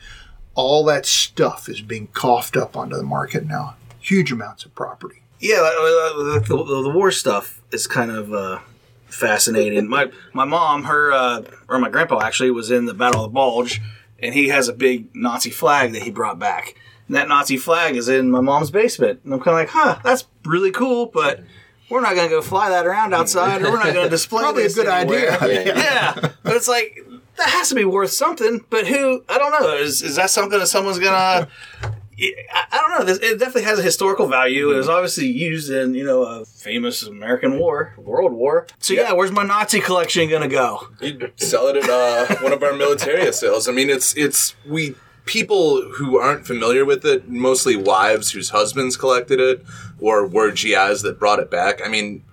[0.56, 3.76] all that stuff is being coughed up onto the market now.
[4.00, 5.22] Huge amounts of property.
[5.40, 8.58] Yeah, the, the, the war stuff is kind of uh,
[9.06, 9.88] fascinating.
[9.88, 13.36] My my mom, her uh, or my grandpa actually was in the Battle of the
[13.36, 13.80] Bulge,
[14.18, 16.74] and he has a big Nazi flag that he brought back.
[17.06, 20.00] And that Nazi flag is in my mom's basement, and I'm kind of like, huh,
[20.04, 21.42] that's really cool, but.
[21.90, 24.42] We're not going to go fly that around outside, or we're not going to display
[24.42, 25.32] Probably a good anywhere.
[25.42, 25.76] idea.
[25.76, 26.98] yeah, but it's like
[27.38, 28.66] that has to be worth something.
[28.70, 29.24] But who?
[29.30, 29.76] I don't know.
[29.76, 31.48] Is is that something that someone's gonna?
[32.18, 32.28] I
[32.72, 33.06] I don't know.
[33.06, 34.72] This- It definitely has a historical value.
[34.72, 38.68] It was obviously used in you know a famous American war, World War.
[38.80, 40.88] So yeah, where's my Nazi collection gonna go?
[41.02, 43.68] You'd sell it at uh, one of our military sales.
[43.68, 44.96] I mean, it's it's we
[45.26, 49.66] people who aren't familiar with it, mostly wives whose husbands collected it
[50.00, 51.82] or were GIs that brought it back.
[51.84, 52.24] I mean,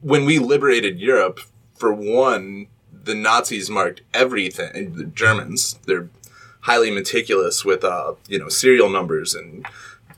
[0.00, 1.40] when we liberated Europe,
[1.74, 2.68] for one,
[3.04, 4.94] the Nazis marked everything.
[4.94, 6.08] The Germans, they're
[6.60, 9.66] highly meticulous with uh, you know serial numbers and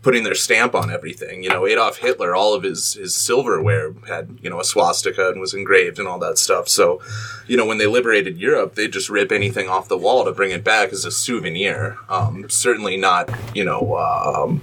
[0.02, 1.42] putting their stamp on everything.
[1.42, 5.40] You know, Adolf Hitler, all of his his silverware had you know a swastika and
[5.40, 6.68] was engraved and all that stuff.
[6.68, 7.00] So,
[7.46, 10.52] you know, when they liberated Europe, they just rip anything off the wall to bring
[10.52, 11.98] it back as a souvenir.
[12.08, 13.96] Um, certainly not, you know.
[13.96, 14.62] Um,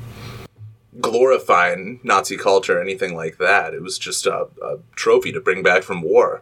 [0.99, 3.73] glorifying Nazi culture or anything like that.
[3.73, 6.41] It was just a, a trophy to bring back from war.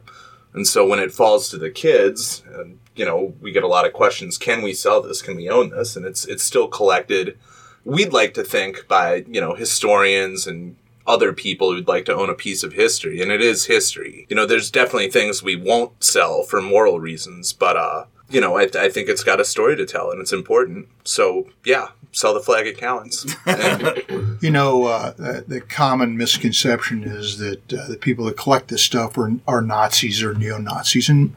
[0.54, 3.86] And so when it falls to the kids, and you know, we get a lot
[3.86, 5.22] of questions: Can we sell this?
[5.22, 5.96] Can we own this?
[5.96, 7.38] And it's it's still collected.
[7.84, 10.76] We'd like to think by you know historians and
[11.08, 14.26] other people who'd like to own a piece of history, and it is history.
[14.30, 18.58] You know, there's definitely things we won't sell for moral reasons, but uh, you know,
[18.58, 20.90] I, I think it's got a story to tell, and it's important.
[21.04, 23.26] So yeah, sell the flag at Cowan's.
[23.46, 28.70] And, You know, uh, the, the common misconception is that uh, the people that collect
[28.70, 31.36] this stuff are, are Nazis or neo Nazis, and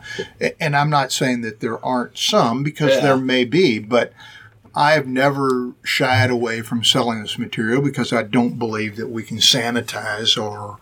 [0.58, 3.00] and I'm not saying that there aren't some because Yeah.
[3.00, 4.14] there may be, but
[4.74, 9.36] I've never shied away from selling this material because I don't believe that we can
[9.36, 10.78] sanitize or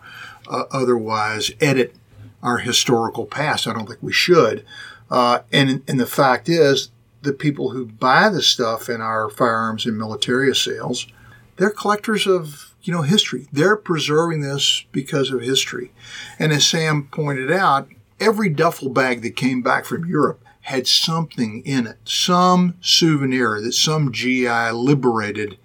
[0.47, 1.93] uh, otherwise edit
[2.41, 3.67] our historical past.
[3.67, 4.65] I don't think we should.
[5.11, 6.89] Uh, and and the fact is,
[7.23, 11.07] the people who buy the stuff in our firearms and military sales
[11.57, 13.47] they're collectors of you know history.
[13.51, 15.91] They're preserving this because of history.
[16.39, 21.61] And as Sam pointed out, every duffel bag that came back from Europe had something
[21.65, 25.57] in it, some souvenir that some GI liberated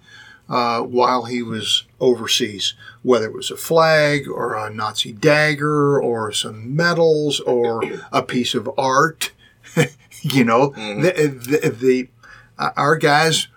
[0.49, 6.31] uh, while he was overseas, whether it was a flag or a Nazi dagger or
[6.31, 9.31] some medals or a piece of art.
[10.33, 12.09] you know, the, the, the
[12.57, 13.47] uh, our guys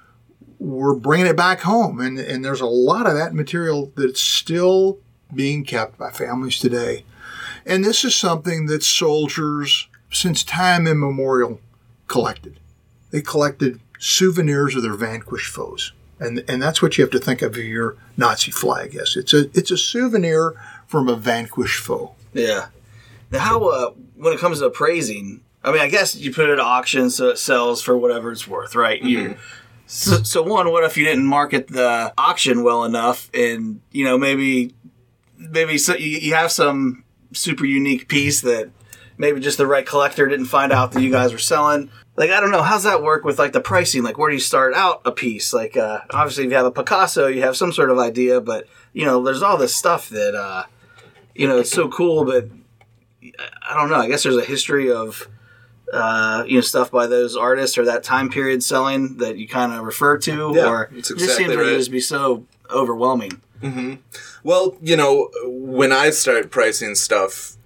[0.62, 4.98] we're bringing it back home, and and there's a lot of that material that's still
[5.35, 7.05] being kept by families today,
[7.66, 11.61] and this is something that soldiers since time immemorial
[12.07, 12.61] collected.
[13.11, 17.42] They collected souvenirs of their vanquished foes, and and that's what you have to think
[17.42, 18.94] of your Nazi flag.
[18.94, 20.55] Yes, it's a it's a souvenir
[20.87, 22.14] from a vanquished foe.
[22.33, 22.66] Yeah.
[23.33, 26.55] Now, how uh, when it comes to appraising, I mean, I guess you put it
[26.55, 29.01] at auction so it sells for whatever it's worth, right?
[29.01, 29.37] You.
[29.87, 34.16] So, so one, what if you didn't market the auction well enough, and you know
[34.16, 34.75] maybe
[35.37, 38.70] maybe so you, you have some super unique piece that
[39.18, 41.90] maybe just the right collector didn't find out that you guys were selling.
[42.16, 44.03] Like I don't know, how's that work with like the pricing?
[44.03, 45.53] Like where do you start out a piece?
[45.53, 48.66] Like uh, obviously if you have a Picasso, you have some sort of idea, but
[48.92, 50.64] you know there's all this stuff that uh,
[51.35, 52.48] you know it's so cool, but
[53.62, 53.96] I don't know.
[53.96, 55.29] I guess there's a history of
[55.92, 59.72] uh, you know stuff by those artists or that time period selling that you kind
[59.72, 61.78] of refer to, Yeah, or it's it just exactly seems like it right.
[61.78, 63.40] would be so overwhelming.
[64.42, 67.57] Well, you know, when I start pricing stuff,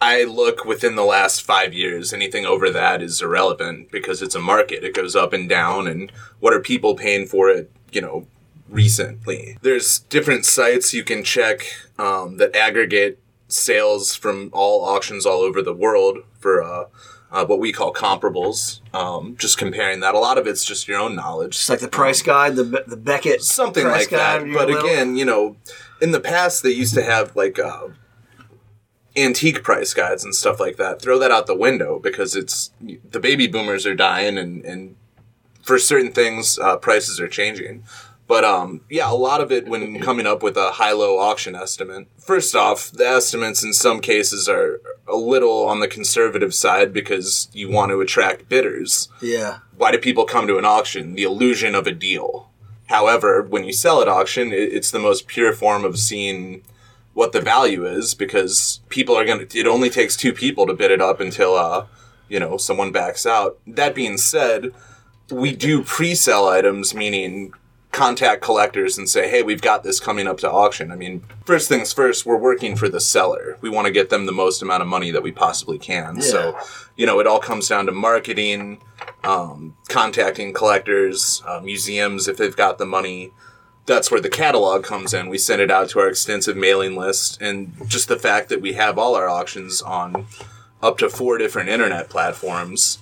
[0.00, 2.12] I look within the last five years.
[2.12, 4.82] Anything over that is irrelevant because it's a market.
[4.82, 8.26] It goes up and down, and what are people paying for it, you know,
[8.68, 9.58] recently?
[9.62, 11.62] There's different sites you can check
[11.98, 16.84] um, that aggregate sales from all auctions all over the world for uh,
[17.30, 18.80] uh, what we call comparables.
[18.94, 20.14] Um, just comparing that.
[20.14, 21.56] A lot of it's just your own knowledge.
[21.56, 24.40] It's like the price guide, the Be- the Beckett something like that.
[24.52, 25.56] But little- again, you know,
[26.00, 27.88] in the past they used to have like uh,
[29.16, 31.02] antique price guides and stuff like that.
[31.02, 34.96] Throw that out the window because it's the baby boomers are dying and and
[35.62, 37.84] for certain things, uh, prices are changing.
[38.28, 42.08] But um, yeah, a lot of it when coming up with a high-low auction estimate.
[42.18, 47.48] First off, the estimates in some cases are a little on the conservative side because
[47.54, 49.08] you want to attract bidders.
[49.22, 49.60] Yeah.
[49.76, 51.14] Why do people come to an auction?
[51.14, 52.50] The illusion of a deal.
[52.88, 56.62] However, when you sell at auction, it's the most pure form of seeing
[57.14, 60.74] what the value is because people are going to, it only takes two people to
[60.74, 61.86] bid it up until, uh,
[62.28, 63.58] you know, someone backs out.
[63.66, 64.72] That being said,
[65.30, 67.52] we do pre-sell items, meaning
[67.92, 70.92] contact collectors and say, hey, we've got this coming up to auction.
[70.92, 73.56] I mean, first things first, we're working for the seller.
[73.60, 76.20] We want to get them the most amount of money that we possibly can.
[76.20, 76.56] So,
[76.96, 78.80] you know, it all comes down to marketing,
[79.24, 83.32] um, contacting collectors, uh, museums if they've got the money.
[83.86, 85.30] That's where the catalog comes in.
[85.30, 88.74] We send it out to our extensive mailing list, and just the fact that we
[88.74, 90.26] have all our auctions on
[90.82, 92.98] up to four different internet platforms.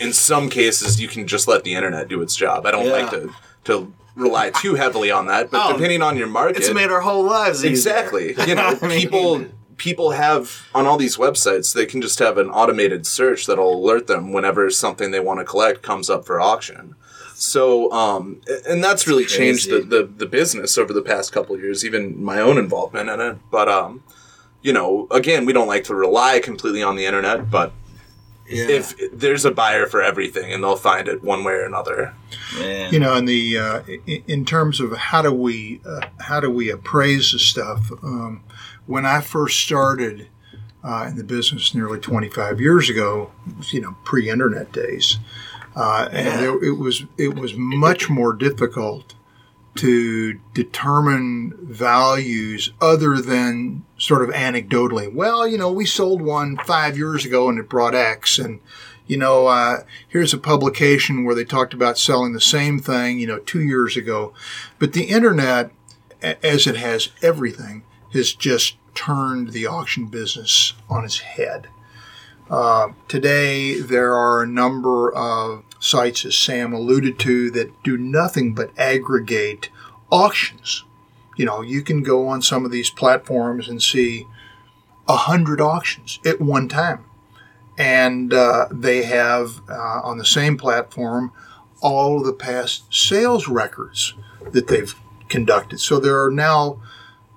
[0.00, 2.66] In some cases, you can just let the internet do its job.
[2.66, 2.92] I don't Yeah.
[2.92, 3.30] like to
[3.64, 7.00] to rely too heavily on that, but Oh, depending on your market, It's made our
[7.02, 7.70] whole lives easier.
[7.70, 8.34] Exactly.
[8.46, 13.06] You know, people people have on all these websites, they can just have an automated
[13.06, 16.94] search that'll alert them whenever something they want to collect comes up for auction.
[17.34, 21.60] So, um, and that's really changed the, the, the business over the past couple of
[21.60, 23.36] years, even my own involvement in it.
[23.50, 24.02] But, um,
[24.62, 27.72] you know, again, we don't like to rely completely on the internet, but
[28.48, 28.68] Yeah.
[28.68, 32.14] if there's a buyer for everything and they'll find it one way or another.
[32.58, 32.92] Man.
[32.92, 36.50] you know in the uh, in, in terms of how do we uh, how do
[36.50, 38.42] we appraise the stuff um,
[38.86, 40.28] when i first started
[40.84, 43.32] uh, in the business nearly 25 years ago
[43.70, 45.18] you know pre-internet days
[45.74, 49.14] uh, and there, it was it was much more difficult
[49.76, 55.12] to determine values other than sort of anecdotally.
[55.12, 58.60] Well, you know, we sold one five years ago and it brought X, and
[59.06, 63.26] you know, uh, here's a publication where they talked about selling the same thing, you
[63.26, 64.32] know, two years ago.
[64.78, 65.70] But the internet,
[66.22, 71.68] as it has everything, has just turned the auction business on its head.
[72.50, 78.54] Uh, today, there are a number of sites, as Sam alluded to, that do nothing
[78.54, 79.70] but aggregate
[80.10, 80.84] auctions.
[81.36, 84.26] You know, you can go on some of these platforms and see
[85.08, 87.04] a hundred auctions at one time,
[87.78, 91.32] and uh, they have uh, on the same platform
[91.80, 94.14] all of the past sales records
[94.52, 94.94] that they've
[95.28, 95.78] conducted.
[95.80, 96.80] So there are now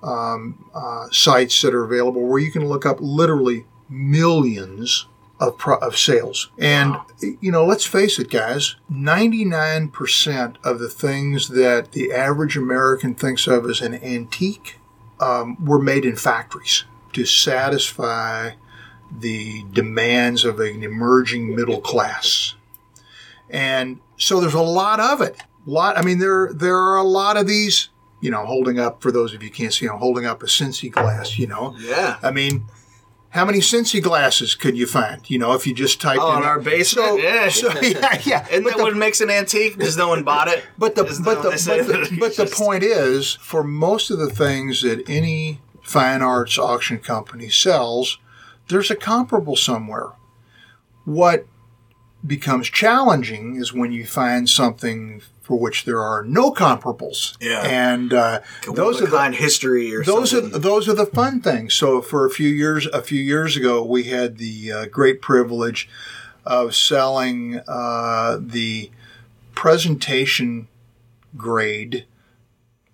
[0.02, 5.06] um, uh, sites that are available where you can look up literally millions
[5.40, 6.50] of, pro- of sales.
[6.58, 6.96] And,
[7.40, 13.46] you know, let's face it, guys 99% of the things that the average American thinks
[13.46, 14.78] of as an antique
[15.18, 18.50] um, were made in factories to satisfy
[19.10, 22.54] the demands of an emerging middle class.
[23.48, 25.36] And so there's a lot of it.
[25.66, 27.88] Lot, I mean, there there are a lot of these.
[28.22, 30.46] You know, holding up for those of you who can't see, I'm holding up a
[30.46, 31.38] Cincy glass.
[31.38, 32.18] You know, Yeah.
[32.22, 32.66] I mean,
[33.30, 35.28] how many Cincy glasses could you find?
[35.30, 37.08] You know, if you just typed Oh, in in our basement?
[37.08, 37.48] So, Yeah.
[37.48, 38.46] so yeah, yeah.
[38.50, 39.76] Isn't But that the- what makes an antique?
[39.78, 40.64] Because no one bought it.
[40.78, 41.78] but the but the what they say?
[41.78, 46.58] but the, but the point is, for most of the things that any fine arts
[46.58, 48.18] auction company sells,
[48.68, 50.10] there's a comparable somewhere.
[51.04, 51.46] What
[52.26, 57.36] becomes challenging is when you find something for which there are no comparables.
[57.40, 57.62] Yeah.
[57.64, 58.40] and uh,
[58.72, 60.54] those are the history or those something.
[60.54, 61.74] are those are the fun things.
[61.74, 65.88] So for a few years, a few years ago, we had the uh, great privilege
[66.46, 68.92] of selling uh, the
[69.56, 70.68] presentation
[71.36, 72.06] grade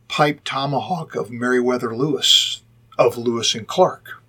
[0.08, 2.62] pipe tomahawk of Meriwether Lewis
[2.96, 4.22] of Lewis and Clark.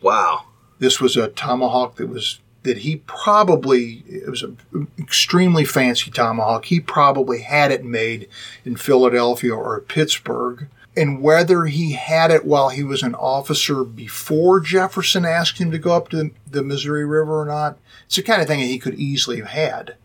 [0.00, 0.46] wow.
[0.78, 4.58] This was a tomahawk that was that he probably it was an
[4.98, 6.66] extremely fancy tomahawk.
[6.66, 8.28] He probably had it made
[8.64, 10.68] in Philadelphia or Pittsburgh.
[10.96, 15.78] And whether he had it while he was an officer before Jefferson asked him to
[15.78, 18.78] go up to the Missouri River or not, it's the kind of thing that he
[18.78, 19.96] could easily have had.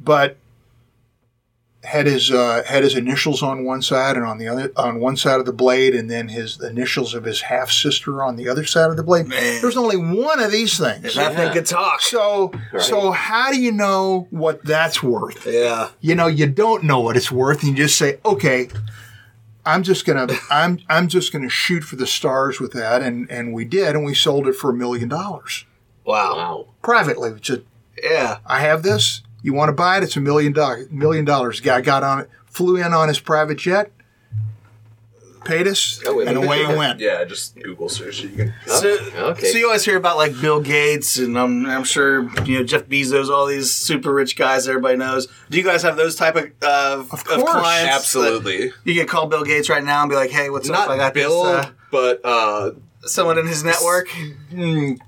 [0.00, 0.36] But
[1.86, 5.16] had his uh, had his initials on one side and on the other on one
[5.16, 8.64] side of the blade, and then his initials of his half sister on the other
[8.64, 9.26] side of the blade.
[9.28, 9.60] Man.
[9.62, 11.14] There's only one of these things.
[11.14, 12.00] That thing could talk.
[12.00, 15.46] So so how do you know what that's worth?
[15.46, 15.88] Yeah.
[16.00, 18.68] You know, you don't know what it's worth, and you just say, okay.
[19.64, 23.52] I'm just gonna I'm I'm just gonna shoot for the stars with that, and and
[23.52, 25.64] we did, and we sold it for a million dollars
[26.04, 26.68] Wow.
[26.82, 27.32] privately.
[27.32, 27.62] We just
[28.00, 28.38] Yeah.
[28.46, 29.22] I have this.
[29.46, 30.02] You want to buy it?
[30.02, 30.90] It's a million dollars.
[30.90, 31.60] Million dollars.
[31.60, 33.92] Guy got on it, flew in on his private jet.
[35.44, 36.98] paid us, Oh, and away it went.
[36.98, 38.22] Yeah, just Google search.
[38.22, 38.54] You can.
[38.66, 39.46] So, okay.
[39.52, 42.86] so you always hear about like Bill Gates and I'm, I'm sure you know Jeff
[42.86, 45.28] Bezos, all these super rich guys everybody knows.
[45.48, 47.48] Do you guys have those type of uh, of, course.
[47.48, 47.94] clients?
[47.94, 48.72] Absolutely.
[48.82, 50.90] You can call Bill Gates right now and be like, "Hey, what's Not up?
[50.90, 52.72] I got Bill, this." Uh, but uh,
[53.02, 54.08] someone in his network.
[54.50, 54.98] mm,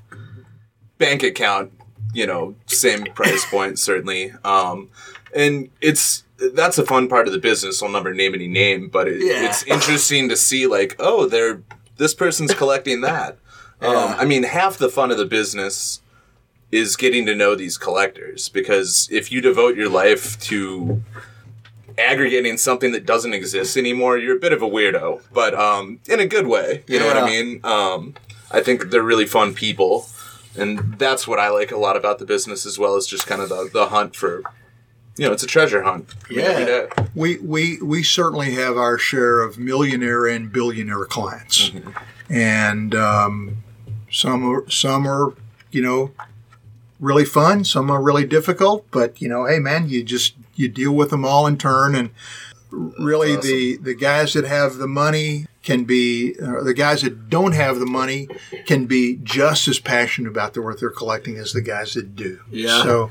[0.99, 1.73] bank account,
[2.15, 4.33] you know, same price point certainly.
[4.45, 4.91] Um,
[5.35, 7.83] and it's that's a fun part of the business.
[7.83, 9.49] I'll never name any name, but it, Yeah.
[9.49, 11.63] it's interesting to see like, oh, they're
[11.97, 13.39] this person's collecting that.
[13.81, 16.01] Um, I mean, half the fun of the business
[16.71, 21.03] is getting to know these collectors because if you devote your life to
[21.97, 26.21] aggregating something that doesn't exist anymore, you're a bit of a weirdo, but um, in
[26.21, 26.85] a good way.
[26.87, 27.61] You know what I mean?
[27.65, 28.15] Um,
[28.51, 30.07] I think they're really fun people,
[30.59, 33.41] and that's what I like a lot about the business as well as just kind
[33.41, 34.43] of the, the hunt for,
[35.17, 36.15] you know, it's a treasure hunt.
[36.31, 37.09] I mean, every Yeah.
[37.15, 41.71] We, we, we certainly have our share of millionaire and billionaire clients.
[42.29, 43.63] And um,
[44.11, 45.35] some, are, some are,
[45.71, 46.13] you know,
[47.01, 47.65] really fun.
[47.65, 48.87] Some are really difficult.
[48.91, 51.95] But, you know, hey, man, you just you deal with them all in turn.
[51.95, 52.11] And
[52.71, 57.53] really, the, the guys that have the money can be, uh, the guys that don't
[57.53, 58.29] have the money
[58.67, 62.41] can be just as passionate about the what they're collecting as the guys that do.
[62.51, 62.83] Yeah.
[62.83, 63.11] So,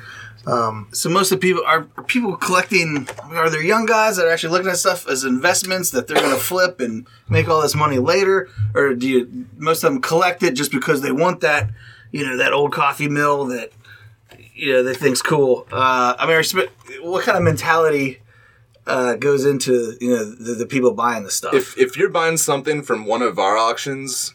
[0.93, 3.07] So most of the people are, are people collecting.
[3.31, 6.33] Are there young guys that are actually looking at stuff as investments that they're going
[6.33, 10.43] to flip and make all this money later, or do you most of them collect
[10.43, 11.69] it just because they want that,
[12.11, 13.71] you know, that old coffee mill that
[14.55, 15.67] you know they think's cool?
[15.69, 16.67] Uh, I mean,
[17.01, 18.21] what kind of mentality
[18.87, 21.53] uh, goes into you know the, the people buying the stuff?
[21.53, 24.33] If if you're buying something from one of our auctions,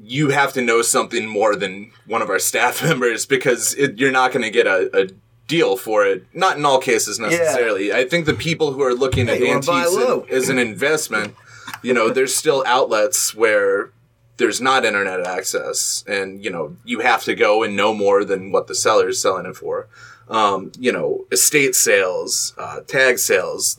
[0.00, 4.10] you have to know something more than one of our staff members because it, you're
[4.10, 5.08] not going to get a, a
[5.46, 6.26] deal for it.
[6.32, 7.92] Not in all cases necessarily.
[7.92, 10.26] I think the people who are looking at antiques low.
[10.30, 11.34] as an investment,
[11.82, 13.90] you know, there's still outlets where
[14.36, 18.50] there's not internet access, and you know you have to go and know more than
[18.50, 19.88] what the seller is selling it for.
[20.28, 23.78] Um, you know, estate sales, uh, tag sales,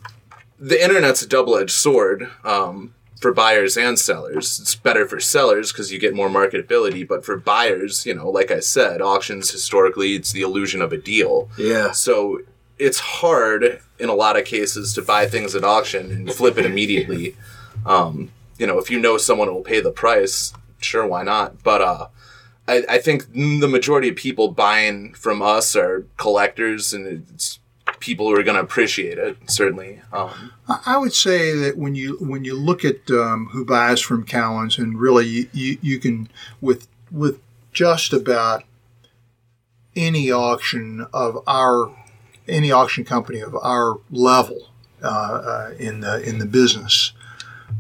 [0.59, 4.59] the internet's a double-edged sword um, for buyers and sellers.
[4.59, 8.51] It's better for sellers because you get more marketability, but for buyers, you know, like
[8.51, 11.49] I said, auctions historically it's the illusion of a deal.
[11.57, 12.41] yeah, So
[12.77, 16.65] it's hard in a lot of cases to buy things at auction and flip it
[16.65, 17.35] immediately.
[17.85, 21.61] Um, you know, if you know someone will pay the price, sure, why not?
[21.61, 22.07] But uh,
[22.67, 27.59] I, I think the majority of people buying from us are collectors, and it's
[27.99, 29.37] people who are going to appreciate it.
[29.49, 30.51] Certainly, um,
[30.85, 34.77] I would say that when you when you look at um, who buys from Cowan's,
[34.77, 36.29] and really you, you, you can
[36.61, 37.39] with with
[37.71, 38.63] just about
[39.95, 41.95] any auction of our
[42.47, 44.69] any auction company of our level
[45.03, 47.13] uh, uh, in the in the business,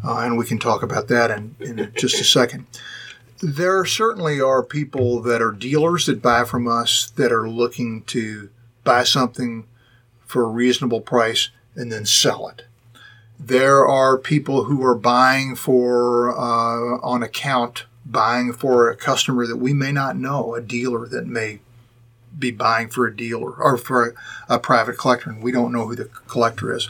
[0.03, 2.67] uh, and we can talk about that in, in just a second.
[3.41, 8.49] There certainly are people that are dealers that buy from us that are looking to
[8.83, 9.65] buy something
[10.25, 12.63] for a reasonable price and then sell it.
[13.37, 19.57] There are people who are buying for uh, on account, buying for a customer that
[19.57, 21.59] we may not know, a dealer that may
[22.37, 24.09] be buying for a dealer or for
[24.49, 26.89] a, a private collector, and we don't know who the collector is.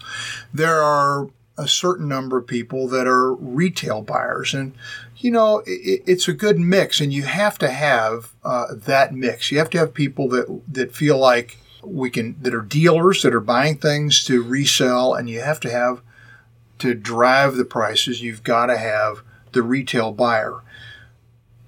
[0.54, 4.74] There are a certain number of people that are retail buyers, and
[5.26, 9.52] you know it, it's a good mix, and you have to have uh, that mix.
[9.52, 13.34] You have to have people that that feel like we can that are dealers that
[13.34, 16.02] are buying things to resell, and you have to have
[16.78, 18.22] to drive the prices.
[18.22, 20.62] You've got to have the retail buyer.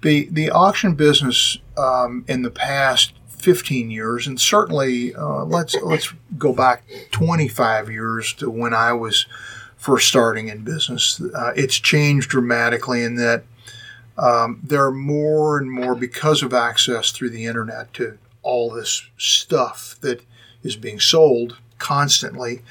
[0.02, 6.14] The the auction business um, in the past 15 years, and certainly uh, let's let's
[6.38, 9.26] go back 25 years to when I was
[9.78, 11.20] first starting in business.
[11.20, 13.44] Uh, it's changed dramatically in that
[14.18, 19.08] um, there are more and more because of access through the internet to all this
[19.16, 20.22] stuff that
[20.62, 22.62] is being sold constantly.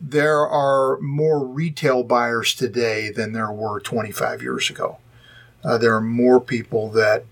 [0.00, 4.98] There are more retail buyers today than there were 25 years ago.
[5.62, 7.24] Uh, there are more people that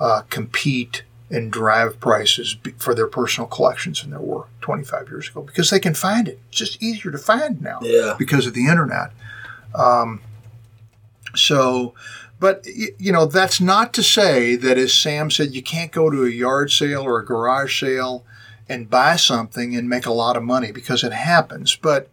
[0.00, 5.40] uh, compete and drive prices for their personal collections than there were 25 years ago
[5.42, 6.38] because they can find it.
[6.50, 8.14] It's just easier to find now Yeah.
[8.18, 9.10] because of the internet.
[9.74, 10.20] Um,
[11.34, 11.94] so,
[12.38, 12.64] but
[12.98, 16.28] you know, that's not to say that, as Sam said, you can't go to a
[16.30, 18.24] yard sale or a garage sale
[18.68, 21.76] and buy something and make a lot of money because it happens.
[21.76, 22.08] But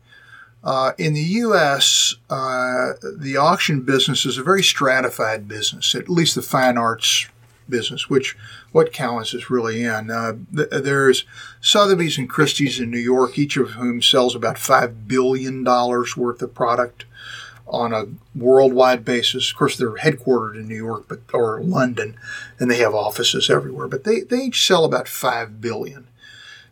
[0.63, 6.35] uh, in the U.S., uh, the auction business is a very stratified business, at least
[6.35, 7.27] the fine arts
[7.69, 8.37] business, which
[8.71, 10.09] what Cowan's is really in.
[10.11, 11.23] Uh, th- there's
[11.61, 16.41] Sotheby's and Christie's in New York, each of whom sells about five billion dollars worth
[16.41, 17.05] of product.
[17.67, 18.05] on a
[18.35, 19.51] worldwide basis.
[19.51, 22.17] Of course, they're headquartered in New York, but or London,
[22.59, 23.87] and they have offices everywhere.
[23.87, 26.07] But they they each sell about five billion.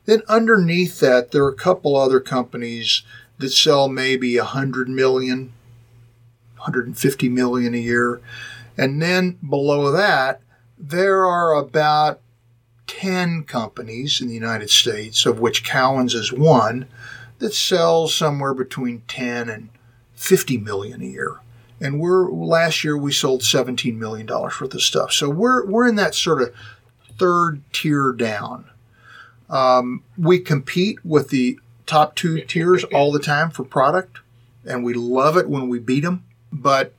[0.06, 3.04] Then underneath that, there are a couple other companies
[3.38, 5.54] that sell maybe a hundred million,
[6.56, 8.20] 150 million a year,
[8.78, 10.42] and then below that,
[10.78, 12.22] there are about
[12.88, 16.88] 10 companies in the United States, of which Cowan's is one,
[17.40, 19.70] that sells somewhere between 10 and
[20.16, 21.40] 50 million a year.
[21.80, 25.14] And we're last year we sold 17 million dollars worth of stuff.
[25.14, 26.54] So we're we're in that sort of
[27.20, 28.66] third tier down.
[29.48, 34.20] Um, we compete with the top two tiers all the time for product,
[34.66, 36.26] and we love it when we beat them.
[36.52, 36.94] But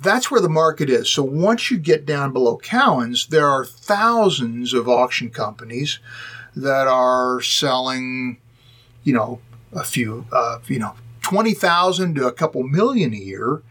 [0.00, 1.08] that's where the market is.
[1.08, 5.98] So once you get down below Cowan's, there are thousands of auction companies
[6.54, 8.38] that are selling,
[9.04, 9.40] you know,
[9.72, 13.62] a few, uh, you know, twenty thousand to a couple million a year,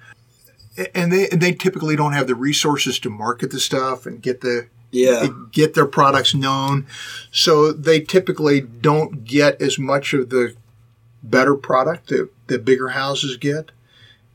[0.95, 4.41] and they and they typically don't have the resources to market the stuff and get
[4.41, 5.27] the Yeah.
[5.51, 6.85] get their products known.
[7.31, 10.55] So they typically don't get as much of the
[11.23, 13.71] better product that the bigger houses get.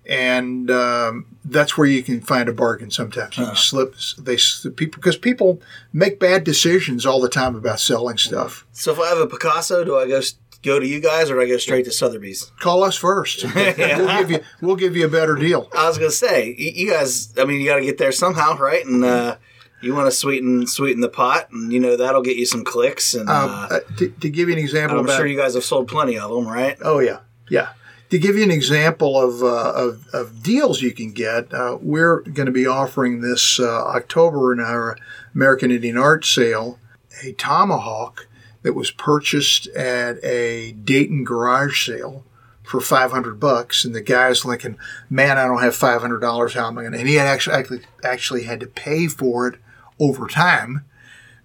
[0.08, 3.36] And um, that's where you can find a bargain sometimes.
[3.36, 4.36] You can slip they
[4.70, 5.60] people because people
[5.92, 8.66] make bad decisions all the time about selling stuff.
[8.72, 10.20] So if I have a Picasso, do I go
[10.62, 12.50] go to you guys or do I go straight to Sotheby's?
[12.60, 13.44] Call us first.
[13.54, 15.68] We'll give you we'll give you a better deal.
[15.76, 17.32] I was gonna say you guys.
[17.38, 18.84] I mean, you got to get there somehow, right?
[18.84, 19.36] And uh,
[19.80, 23.14] you want to sweeten sweeten the pot, and you know that'll get you some clicks.
[23.14, 25.54] And Um, uh, uh, to, to give you an example, I'm about, sure you guys
[25.54, 26.76] have sold plenty of them, right?
[26.82, 27.70] Oh yeah, yeah.
[28.10, 32.20] To give you an example of uh, of, of deals you can get, uh, we're
[32.20, 34.96] going to be offering this uh, October in our
[35.34, 36.78] American Indian Art Sale
[37.22, 38.28] a tomahawk
[38.62, 42.24] that was purchased at a Dayton garage sale
[42.62, 44.76] for 500 bucks and the guy's thinking
[45.08, 47.80] man i don't have $500 how am i going to and he had actually, actually
[48.02, 49.60] actually had to pay for it
[50.00, 50.84] over time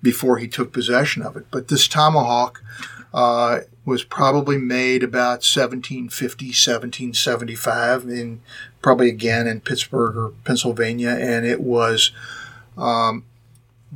[0.02, 1.46] before he took possession of it.
[1.52, 2.62] But this tomahawk
[3.14, 8.42] uh, was probably made about 1750 1775 in
[8.82, 12.12] probably again in pittsburgh or pennsylvania and it was
[12.78, 13.26] um,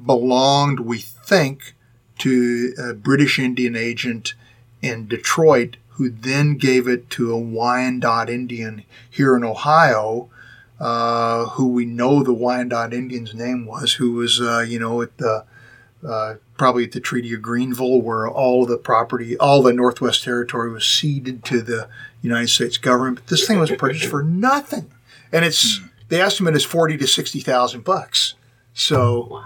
[0.06, 1.76] belonged we think
[2.18, 4.34] to a british indian agent
[4.82, 10.30] in detroit who then gave it to a wyandotte indian here in ohio
[10.78, 15.18] uh, who we know the wyandotte indian's name was who was uh, you know at
[15.18, 15.46] the
[16.06, 20.72] uh, probably at the Treaty of Greenville, where all the property, all the Northwest Territory
[20.72, 21.88] was ceded to the
[22.22, 23.18] United States government.
[23.18, 24.92] But this thing was purchased for nothing,
[25.32, 25.88] and it's hmm.
[26.10, 28.36] the estimate is forty to sixty thousand bucks.
[28.74, 29.44] So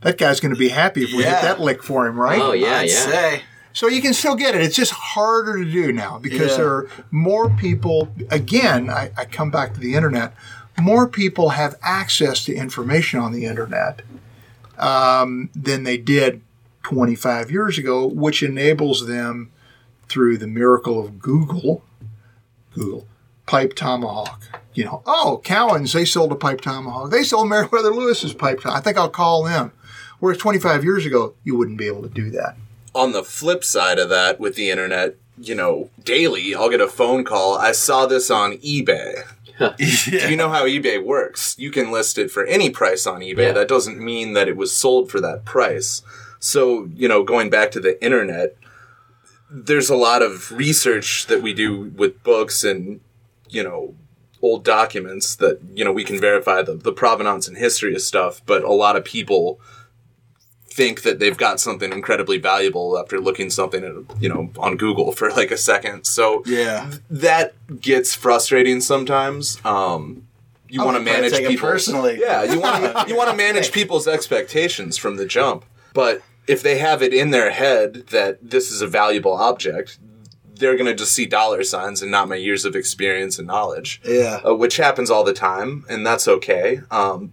[0.00, 1.34] that guy's going to be happy if we Yeah.
[1.34, 2.40] hit that lick for him, right?
[2.40, 2.94] Oh, yeah, I'd yeah.
[2.94, 3.42] say.
[3.72, 4.62] So you can still get it.
[4.62, 6.56] It's just harder to do now because Yeah.
[6.56, 8.08] there are more people.
[8.30, 10.34] Again, I, I come back to the internet.
[10.80, 14.02] More people have access to information on the internet
[14.78, 16.42] um, than they did
[16.84, 19.50] 25 years ago, which enables them
[20.08, 21.82] through the miracle of Google,
[22.74, 23.06] Google,
[23.46, 24.42] pipe tomahawk.
[24.74, 27.10] You know, oh, Cowan's, they sold a pipe tomahawk.
[27.10, 28.80] They sold Meriwether Lewis's pipe tomahawk.
[28.80, 29.72] I think I'll call them.
[30.20, 32.56] Whereas 25 years ago, you wouldn't be able to do that.
[32.94, 36.88] on the flip side of that with the internet, you know, daily I'll get a
[36.88, 37.58] phone call.
[37.58, 39.22] I saw this on eBay.
[39.58, 39.74] Do
[40.28, 41.58] you know how eBay works?
[41.58, 43.48] You can list it for any price on eBay.
[43.48, 43.52] Yeah.
[43.52, 46.02] That doesn't mean that it was sold for that price.
[46.38, 48.56] So, you know, going back to the internet,
[49.50, 53.00] there's a lot of research that we do with books and,
[53.48, 53.94] you know,
[54.42, 58.42] old documents that, you know, we can verify the, the provenance and history of stuff,
[58.44, 59.60] but a lot of people
[60.76, 65.10] think that they've got something incredibly valuable after looking something at, you know on Google
[65.12, 66.04] for like a second.
[66.04, 66.90] So Yeah.
[67.10, 69.58] that gets frustrating sometimes.
[69.64, 70.26] Um,
[70.68, 72.18] you want to manage people personally.
[72.20, 75.64] Yeah, you want you want to manage people's expectations from the jump.
[75.94, 79.98] But if they have it in their head that this is a valuable object,
[80.54, 84.00] they're going to just see dollar signs and not my years of experience and knowledge.
[84.04, 84.40] Yeah.
[84.46, 86.80] Uh, which happens all the time, and that's okay.
[86.90, 87.32] Um,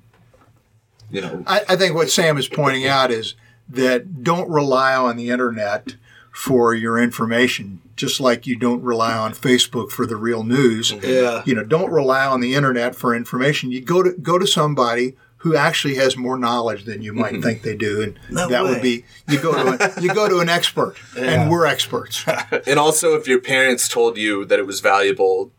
[1.14, 3.36] you know, I, I think what Sam is pointing out is
[3.70, 5.96] that don't rely on the internet
[6.32, 10.92] for your information, just like you don't rely on Facebook for the real news.
[10.92, 11.06] Mm-hmm.
[11.08, 11.44] Yeah.
[11.46, 13.72] You know, don't rely on the internet for information.
[13.72, 17.44] You go to go to somebody who actually has more knowledge than you might mm-hmm.
[17.44, 18.70] think they do, and No that way.
[18.72, 22.26] would be you go to a, you go to an expert, and we're experts.
[22.66, 25.52] And also, if your parents told you that it was valuable,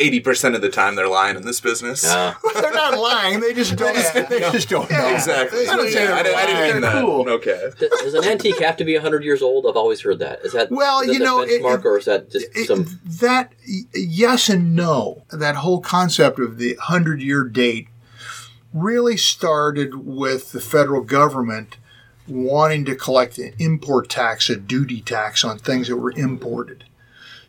[0.00, 2.04] eighty percent of the time they're lying in this business.
[2.06, 3.40] Uh, they're not lying.
[3.40, 3.94] They just don't.
[4.28, 5.14] they just don't know.
[5.14, 5.66] exactly.
[5.68, 6.94] I don't say they're I, didn't, I didn't mean lying.
[6.94, 7.04] that.
[7.04, 7.28] cool.
[7.30, 7.70] Okay.
[7.78, 9.66] does an antique have to be 100 years old?
[9.68, 10.40] I've always heard that.
[10.44, 12.66] Is that Well, is that you the know, benchmark, it- or is that just It-
[12.66, 13.00] some?
[13.04, 13.52] that
[13.94, 15.24] yes and no.
[15.30, 17.88] That whole concept of the hundred year date
[18.74, 21.76] really started with the federal government
[22.26, 26.84] wanting to collect an import tax, a duty tax on things that were imported.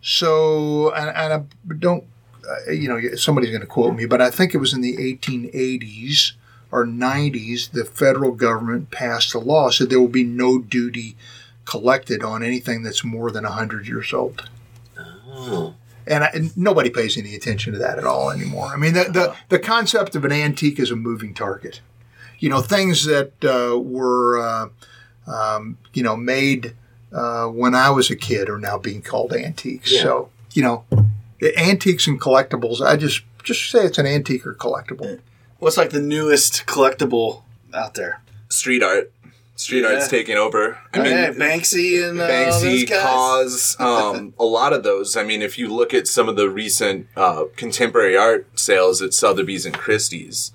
[0.02, 1.44] So, and, and I
[1.78, 2.06] don't,
[2.72, 6.34] you know, somebody's going to quote me, but I think it was in the 1880s
[6.72, 11.16] or 90s, the federal government passed a law said there will be no duty
[11.66, 14.50] collected on anything that's more than 100 years old.
[16.08, 18.68] And, I, and nobody pays any attention to that at all anymore.
[18.68, 21.82] I mean, the, the, the concept of an antique is a moving target.
[22.40, 24.70] You know, things that uh, were, uh,
[25.28, 26.74] um, you know, made
[27.12, 29.92] uh, when I was a kid are now being called antiques.
[29.92, 30.02] Yeah.
[30.02, 30.86] So, you know,
[31.58, 35.20] antiques and collectibles, I just just say it's an antique or collectible.
[35.60, 38.22] What's like the newest collectible out there?
[38.50, 39.12] Street art.
[39.56, 39.96] Street Yeah.
[39.96, 40.78] art's taking over.
[40.94, 43.76] I I mean, mean, Banksy and uh, all those Banksy, guys.
[43.76, 45.18] KAWS, um, a lot of those.
[45.18, 49.14] I mean, if you look at some of the recent uh, contemporary art sales at
[49.14, 50.52] Sotheby's and Christie's,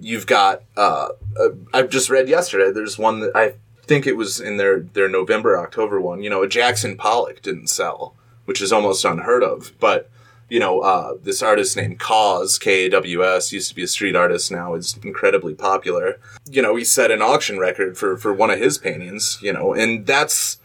[0.00, 0.62] you've got.
[0.76, 1.08] Uh,
[1.40, 2.70] uh, I've just read yesterday.
[2.70, 3.54] There's one that I
[3.84, 6.22] think it was in their their November October one.
[6.22, 8.14] You know, a Jackson Pollock didn't sell,
[8.44, 9.72] which is almost unheard of.
[9.80, 10.10] But
[10.52, 13.86] you know, uh, this artist named KAWS K A W S used to be a
[13.86, 14.52] street artist.
[14.52, 16.20] Now is incredibly popular.
[16.44, 19.38] You know, he set an auction record for for one of his paintings.
[19.40, 20.58] You know, and that's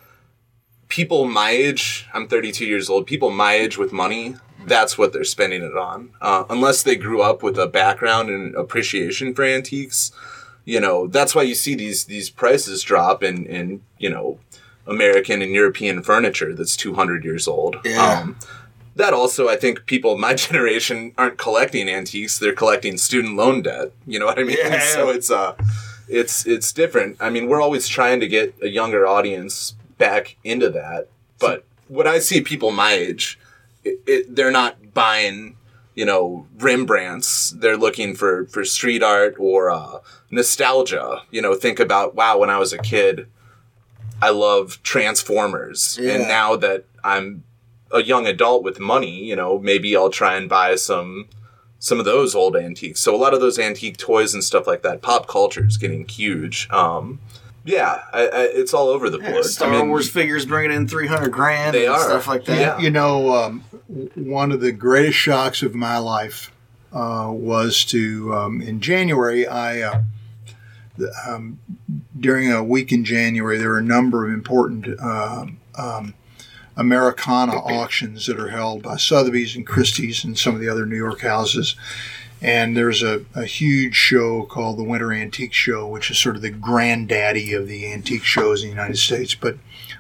[0.90, 4.36] people my age, I'm 32 years old, people my age with money,
[4.66, 6.12] that's what they're spending it on.
[6.20, 10.12] Uh, unless they grew up with a background and appreciation for antiques,
[10.66, 14.40] you know, that's why you see these, these prices drop in, in, you know,
[14.86, 17.78] American and European furniture that's 200 years old.
[17.84, 18.22] Yeah.
[18.22, 18.38] Um,
[18.98, 23.62] that also, I think people of my generation aren't collecting antiques; they're collecting student loan
[23.62, 23.92] debt.
[24.06, 24.58] You know what I mean?
[24.60, 24.80] Yeah.
[24.80, 25.56] So it's uh,
[26.08, 27.18] it's it's different.
[27.20, 32.08] I mean, we're always trying to get a younger audience back into that, but when
[32.08, 33.40] I see people my age,
[33.84, 35.56] it, it, they're not buying,
[35.96, 37.52] you know, Rembrandts.
[37.52, 41.22] They're looking for for street art or uh, nostalgia.
[41.32, 43.28] You know, think about wow, when I was a kid,
[44.22, 47.44] I loved Transformers, and now that I'm
[47.92, 51.28] a young adult with money, you know, maybe I'll try and buy some
[51.80, 53.00] some of those old antiques.
[53.02, 55.02] So a lot of those antique toys and stuff like that.
[55.04, 56.68] Pop culture is getting huge.
[56.72, 57.20] Um,
[57.66, 59.46] yeah, I, I, it's all over the Yeah, board.
[59.46, 62.00] Star I mean, Wars figures bringing in 300 grand They and are.
[62.04, 62.58] stuff like that.
[62.60, 62.80] Yeah.
[62.80, 63.64] You know, um,
[64.16, 66.52] one of the greatest shocks of my life
[66.94, 69.46] uh, was to um, in January.
[69.46, 70.02] I uh,
[70.98, 71.60] the, um,
[72.20, 76.14] during a week in January, there were a number of important um, um,
[76.78, 80.96] Americana auctions that are held by Sotheby's and Christie's and some of the other New
[80.96, 81.76] York houses.
[82.40, 86.44] And there's a, a huge show called the Winter Antique Show, which is sort of
[86.44, 89.34] the granddaddy of the antique shows in the United States.
[89.34, 89.58] But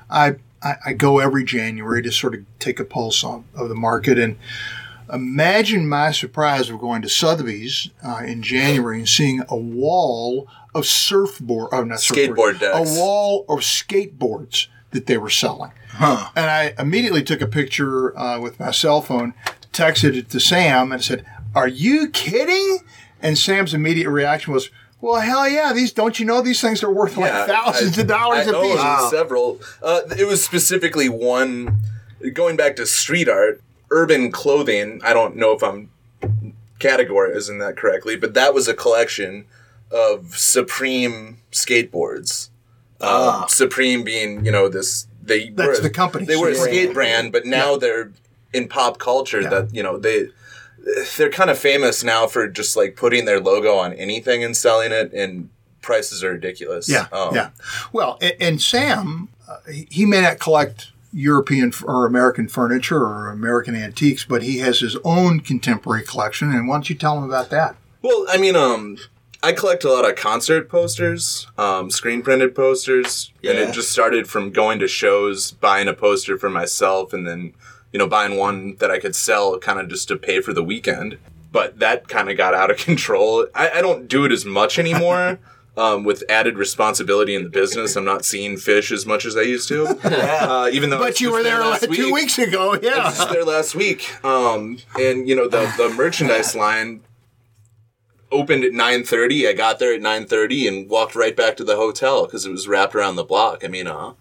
[0.07, 3.75] I, I, I go every January to sort of take a pulse on, of the
[3.75, 4.19] market.
[4.19, 4.38] And
[5.11, 10.86] imagine my surprise of going to Sotheby's uh, in January and seeing a wall of
[10.86, 12.97] surfboard, oh, not surfboard, Skateboard decks.
[12.97, 14.67] a wall of skateboards
[14.98, 15.72] that they were selling.
[15.89, 16.30] Huh.
[16.36, 19.34] And I immediately took a picture uh, with my cell phone,
[19.72, 21.24] texted it to Sam, and said,
[21.56, 22.80] "Are you kidding?"
[23.22, 24.70] And Sam's immediate reaction was,
[25.02, 25.74] "Well, hell yeah!
[25.74, 28.56] These don't you know these things are worth like thousands I- of dollars I a
[28.56, 29.60] own piece." Several.
[29.82, 31.78] Uh, it was specifically one.
[32.34, 35.00] Going back to street art, urban clothing.
[35.04, 35.91] I don't know if I'm
[36.80, 39.45] categorizing that correctly, but that was a collection
[39.91, 42.50] of Supreme skateboards.
[43.02, 45.54] Um, Supreme being, you know, this they Ah.
[45.56, 46.74] That's were, the company, They were a Supreme.
[46.86, 48.12] skate brand, but now they're
[48.54, 49.41] in pop culture.
[49.41, 49.50] Yeah.
[49.50, 50.30] That you know they
[51.18, 54.91] they're kind of famous now for just like putting their logo on anything and selling
[54.91, 55.50] it, and
[55.82, 56.88] prices are ridiculous.
[56.89, 57.50] Yeah, Um, yeah.
[57.91, 63.30] Well, and, and Sam, uh, he he may not collect European or American furniture or
[63.30, 66.52] American antiques, but he has his own contemporary collection.
[66.52, 67.76] And why don't you tell him about that?
[68.02, 68.98] Well, I mean, um,
[69.48, 74.28] I collect a lot of concert posters, um, screen printed posters, and it just started
[74.28, 77.54] from going to shows, buying a poster for myself, and then
[77.93, 80.64] you know buying one that I could sell, kind of just to pay for the
[80.64, 81.18] weekend.
[81.50, 83.48] But that kind of got out of control.
[83.56, 85.39] I, I don't do it as much anymore.
[85.78, 89.43] Um, with added responsibility in the business, I'm not seeing Phish as much as I
[89.43, 89.86] used to.
[90.04, 92.14] Uh, even though But you were there last like two week.
[92.16, 92.70] weeks ago.
[92.70, 92.95] I was Yeah.
[92.95, 94.26] just there last week.
[94.26, 97.02] Um, and you know the the merchandise line
[98.32, 99.47] opened at nine thirty.
[99.47, 102.51] I got there at nine thirty and walked right back to the hotel because it
[102.51, 103.63] was wrapped around the block.
[103.63, 104.13] I mean, uh,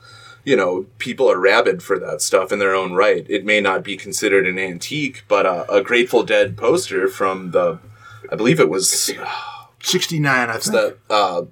[0.44, 3.26] you know, people are rabid for that stuff in their own right.
[3.28, 7.80] It may not be considered an antique, but uh, a Grateful Dead poster from the,
[8.30, 9.12] I believe it was
[9.82, 10.64] 69, I think.
[10.64, 11.42] the uh,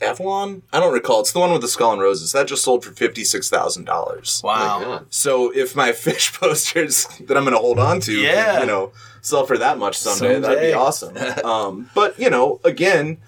[0.00, 0.62] Avalon.
[0.72, 1.20] I don't recall.
[1.20, 3.84] It's the one with the skull and roses that just sold for fifty six thousand
[3.84, 4.40] dollars.
[4.44, 5.04] Wow.
[5.10, 8.60] So if my Phish posters that I'm going to hold on to, Yeah.
[8.60, 8.92] you know,
[9.22, 11.16] sell for that much someday, that'd be awesome.
[11.44, 13.18] um, but you know, again,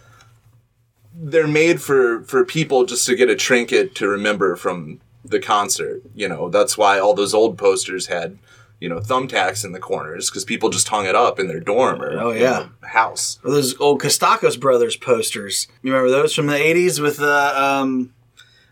[1.15, 6.03] they're made for for people just to get a trinket to remember from the concert.
[6.15, 8.39] You know, that's why all those old posters had.
[8.81, 12.01] You know, thumbtacks in the corners because people just hung it up in their dorm
[12.01, 12.51] or Oh, you yeah.
[12.83, 13.41] know, house.
[13.45, 15.67] Or those old Costacos brothers posters.
[15.83, 18.15] You remember those from the '80s with the um,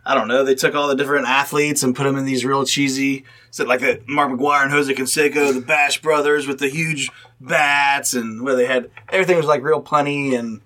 [0.04, 0.44] I don't know.
[0.44, 3.80] They took all the different athletes and put them in these real cheesy, so like
[3.80, 8.54] the Mark McGwire and Jose Canseco, the Bash brothers with the huge bats, and where
[8.54, 10.60] they had everything was like real punny and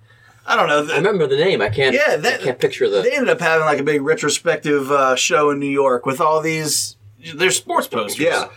[0.47, 0.93] I don't know.
[0.93, 1.63] I remember the name.
[1.63, 1.95] I can't.
[1.95, 3.01] Yeah, that- I can't picture the.
[3.03, 6.41] They ended up having like a big retrospective uh, show in New York with all
[6.43, 6.97] these.
[7.35, 8.19] They're sports posters.
[8.19, 8.49] Yeah.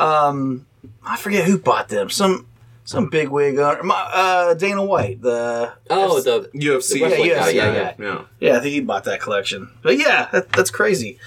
[0.00, 0.66] Um,
[1.04, 2.10] I forget who bought them.
[2.10, 2.46] Some
[2.84, 3.82] some big wig owner.
[3.82, 5.20] my- Uh, Dana White.
[5.22, 6.92] The oh, the UFC.
[6.94, 7.72] The Yeah, UFC, yeah, yeah.
[7.72, 7.92] yeah.
[7.98, 8.20] yeah.
[8.40, 9.70] yeah, I think he bought that collection.
[9.82, 11.18] But yeah, that, that's crazy.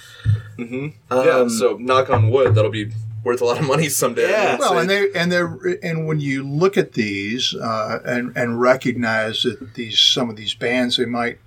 [0.58, 2.92] yeah, Um, so knock on wood, that'll be
[3.24, 4.30] worth a lot of money someday.
[4.30, 4.58] Yeah.
[4.60, 5.44] Well, and they and they
[5.82, 10.54] and when you look at these uh, and and recognize that these some of these
[10.54, 11.40] bands they might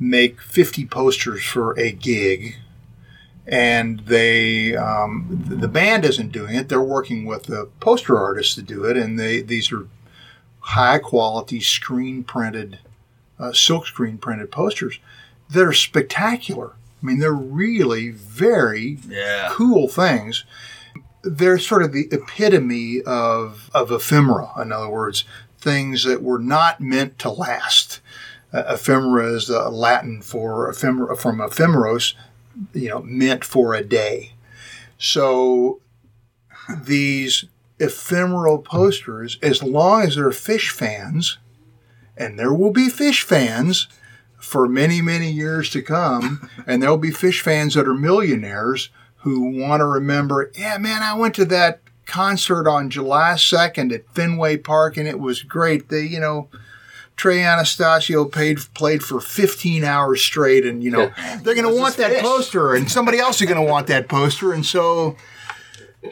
[0.00, 2.56] make fifty posters for a gig,
[3.46, 8.62] and they um, the band isn't doing it; they're working with the poster artists to
[8.62, 9.86] do it, and they these are
[10.60, 12.78] high quality screen printed,
[13.38, 14.98] uh, silk screen printed posters
[15.50, 16.72] that are spectacular.
[17.02, 19.48] I mean, they're really very Yeah.
[19.52, 20.44] cool things
[21.26, 24.50] they're sort of the epitome of, of ephemera.
[24.60, 25.24] In other words,
[25.58, 28.00] things that were not meant to last.
[28.52, 32.12] Uh, ephemera is the Latin for ephemera from ephemeros,
[32.72, 34.32] you know, meant for a day.
[34.98, 35.80] So
[36.82, 37.44] these
[37.78, 41.38] ephemeral posters, as long as they're Phish fans,
[42.16, 43.88] and there will be Phish fans
[44.38, 49.58] for many, many years to come, and there'll be Phish fans that are millionaires who
[49.58, 54.58] want to remember, yeah, man, I went to that concert on July 2nd at Fenway
[54.58, 55.88] Park and it was great.
[55.88, 56.48] They, you know,
[57.16, 61.12] Trey Anastasio paid, played for 15 hours straight and, you know,
[61.42, 64.52] they're going to want that poster and somebody else is going to want that poster.
[64.52, 65.16] And so,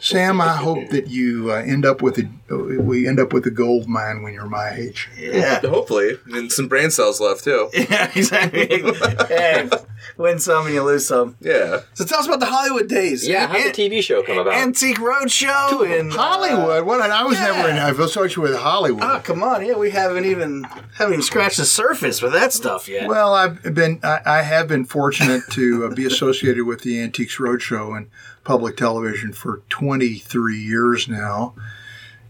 [0.01, 3.51] Sam, I hope that you uh, end up with a, we end up with a
[3.51, 5.11] gold mine when you're my age.
[5.19, 5.61] Yeah.
[5.61, 7.69] Hopefully, and some brain cells left too.
[7.75, 8.69] Yeah, exactly.
[9.29, 9.69] hey,
[10.17, 11.37] win some and you lose some.
[11.41, 11.83] Yeah.
[11.95, 13.27] So tell us about the Hollywood days.
[13.27, 14.55] Yeah, how'd the TV show come about?
[14.55, 16.85] Antique Roadshow and Hollywood.
[16.85, 17.01] What?
[17.01, 17.77] I was never in.
[17.77, 19.03] I've associated with Hollywood.
[19.03, 19.65] Oh, come on!
[19.65, 20.65] Yeah, we haven't even
[20.97, 23.09] haven't even scratched the surface with that stuff yet.
[23.09, 27.37] Well, I've been I, I have been fortunate to uh, be associated with the Antiques
[27.39, 28.09] Roadshow and
[28.45, 31.55] public television for 23 years now,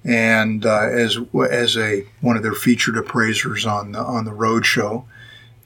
[0.05, 1.19] and uh, as
[1.51, 5.05] as a one of their featured appraisers on the on the roadshow,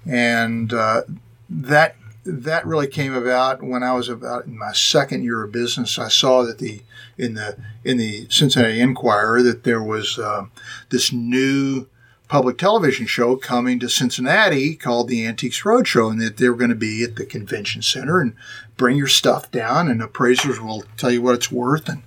[0.07, 1.03] and uh,
[1.49, 5.99] that that really came about when I was about in my second year of business.
[5.99, 6.83] I saw that the
[7.17, 10.47] in the in the Cincinnati Enquirer that there was uh,
[10.91, 11.87] this new
[12.29, 16.71] public television show coming to Cincinnati called the Antiques Roadshow, and that they were going
[16.71, 18.35] to be at the convention center and
[18.77, 21.89] bring your stuff down, and appraisers will tell you what it's worth.
[21.89, 22.03] And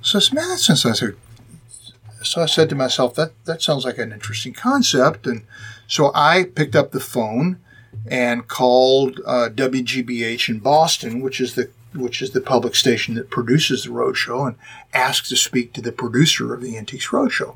[0.00, 3.98] so, I said, man, like a so I said to myself, that that sounds like
[3.98, 5.42] an interesting concept, and
[5.86, 7.58] so I picked up the phone
[8.06, 13.28] and called uh, WGBH in Boston, which is the which is the public station that
[13.28, 14.56] produces the roadshow, and
[14.94, 17.54] asked to speak to the producer of the Antiques Roadshow,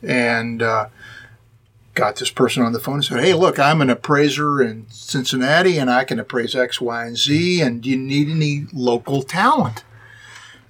[0.00, 0.86] and uh,
[1.94, 5.78] got this person on the phone and said, "Hey, look, I'm an appraiser in Cincinnati,
[5.78, 7.60] and I can appraise X, Y, and Z.
[7.60, 9.84] And do you need any local talent?"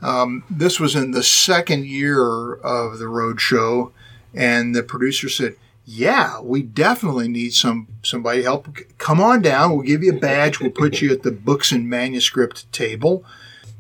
[0.00, 3.90] Um, this was in the second year of the roadshow,
[4.34, 8.68] and the producer said, "Yeah, we definitely need some somebody help.
[8.98, 9.72] Come on down.
[9.72, 10.60] We'll give you a badge.
[10.60, 13.24] We'll put you at the books and manuscript table."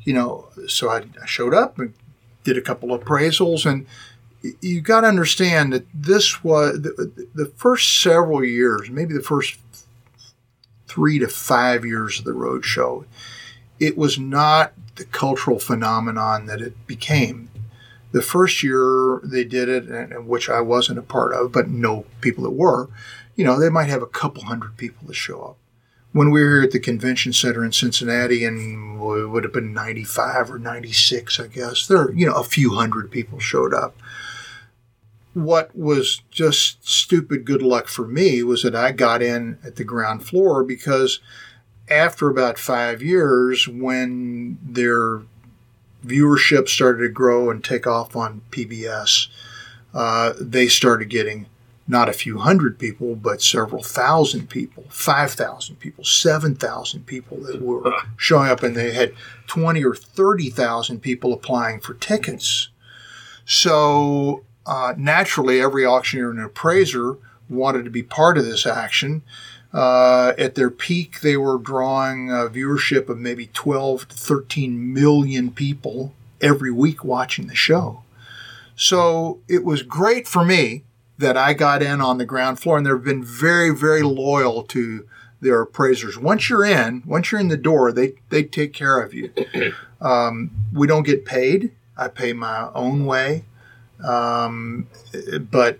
[0.02, 1.94] You know, so I, I showed up and
[2.44, 3.86] did a couple of appraisals, and
[4.60, 9.58] you got to understand that this was the, the first several years, maybe the first
[10.86, 13.06] three to five years of the road show.
[13.80, 17.48] It was not the cultural phenomenon that it became.
[18.14, 22.06] The first year they did it, and which I wasn't a part of, but know
[22.20, 22.88] people that were,
[23.34, 25.56] you know, they might have a couple hundred people that show up.
[26.12, 29.74] When we were here at the convention center in Cincinnati, and it would have been
[29.74, 33.96] 95 or 96, I guess, there, you know, a few hundred people showed up.
[35.32, 39.82] What was just stupid good luck for me was that I got in at the
[39.82, 41.18] ground floor because
[41.90, 45.22] after about five years, when their
[46.04, 49.28] viewership started to grow and take off on PBS,
[49.92, 51.46] uh, they started getting
[51.86, 57.92] not a few hundred people, but several thousand people, 5,000 people, 7,000 people that were
[58.16, 59.12] showing up, and they had
[59.48, 62.68] 20 or 30,000 people applying for tickets.
[63.44, 67.18] So uh, naturally, every auctioneer and appraiser
[67.50, 69.22] wanted to be part of this action.
[69.74, 75.50] Uh, at their peak, they were drawing a viewership of maybe 12 to 13 million
[75.50, 78.04] people every week watching the show.
[78.76, 80.84] So it was great for me
[81.18, 85.08] that I got in on the ground floor, and they've been very, very loyal to
[85.40, 86.16] their appraisers.
[86.16, 89.32] Once you're in, once you're in the door, they they take care of you.
[90.00, 91.70] Um, we don't get paid.
[91.96, 93.44] I pay my own way,
[94.06, 94.86] um,
[95.50, 95.78] but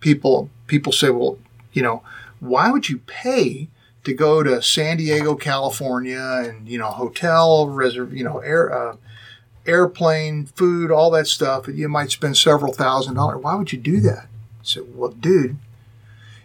[0.00, 1.38] people people say, well,
[1.72, 2.02] you know,
[2.42, 3.68] why would you pay
[4.04, 8.72] to go to San Diego, California, and you know, hotel reserve, you know, air.
[8.72, 8.96] Uh,
[9.64, 13.42] airplane, food, all that stuff, and you might spend several thousand dollars.
[13.42, 14.24] Why would you do that?
[14.24, 15.56] I said, well, dude,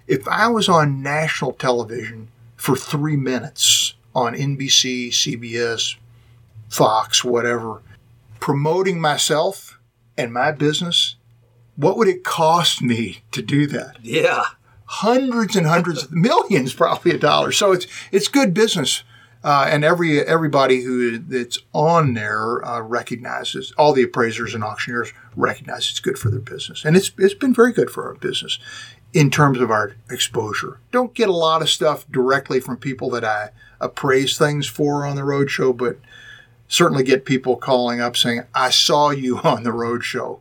[0.07, 5.95] if I was on national television for three minutes on NBC, CBS,
[6.69, 7.81] Fox, whatever,
[8.39, 9.79] promoting myself
[10.17, 11.15] and my business,
[11.75, 13.97] what would it cost me to do that?
[14.01, 14.43] Yeah.
[14.89, 17.57] Hundreds and hundreds, of millions probably of dollars.
[17.57, 19.03] So it's it's good business.
[19.43, 25.13] Uh, and every everybody who that's on there uh, recognizes all the appraisers and auctioneers
[25.35, 28.59] recognize it's good for their business, and it's it's been very good for our business
[29.13, 30.79] in terms of our exposure.
[30.91, 35.15] Don't get a lot of stuff directly from people that I appraise things for on
[35.15, 35.97] the roadshow, but
[36.67, 40.39] certainly get people calling up saying, "I saw you on the roadshow."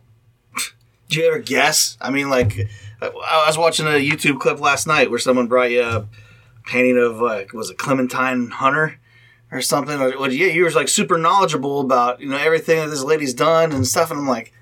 [1.09, 1.97] Do you ever guess?
[2.01, 2.69] I mean, like,
[3.15, 6.07] I was watching a YouTube clip last night where someone brought you a
[6.67, 8.99] painting of, like, was it Clementine Hunter
[9.51, 10.01] or something?
[10.01, 13.35] Or, well, yeah, you were like super knowledgeable about, you know, everything that this lady's
[13.35, 14.11] done and stuff.
[14.11, 14.53] And I'm like,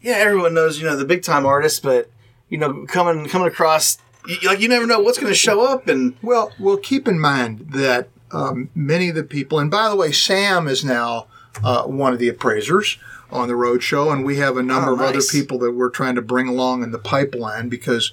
[0.00, 2.10] yeah, everyone knows, you know, the big time artist, but,
[2.48, 3.98] you know, coming, coming across,
[4.44, 5.88] like, you never know what's going to show up.
[5.88, 9.96] And, Well, well, keep in mind that um, many of the people, and by the
[9.96, 11.26] way, Sam is now
[11.62, 12.98] uh, one of the appraisers
[13.30, 15.90] on the road show, and we have a number Oh, of other people that we're
[15.90, 18.10] trying to bring along in the pipeline because,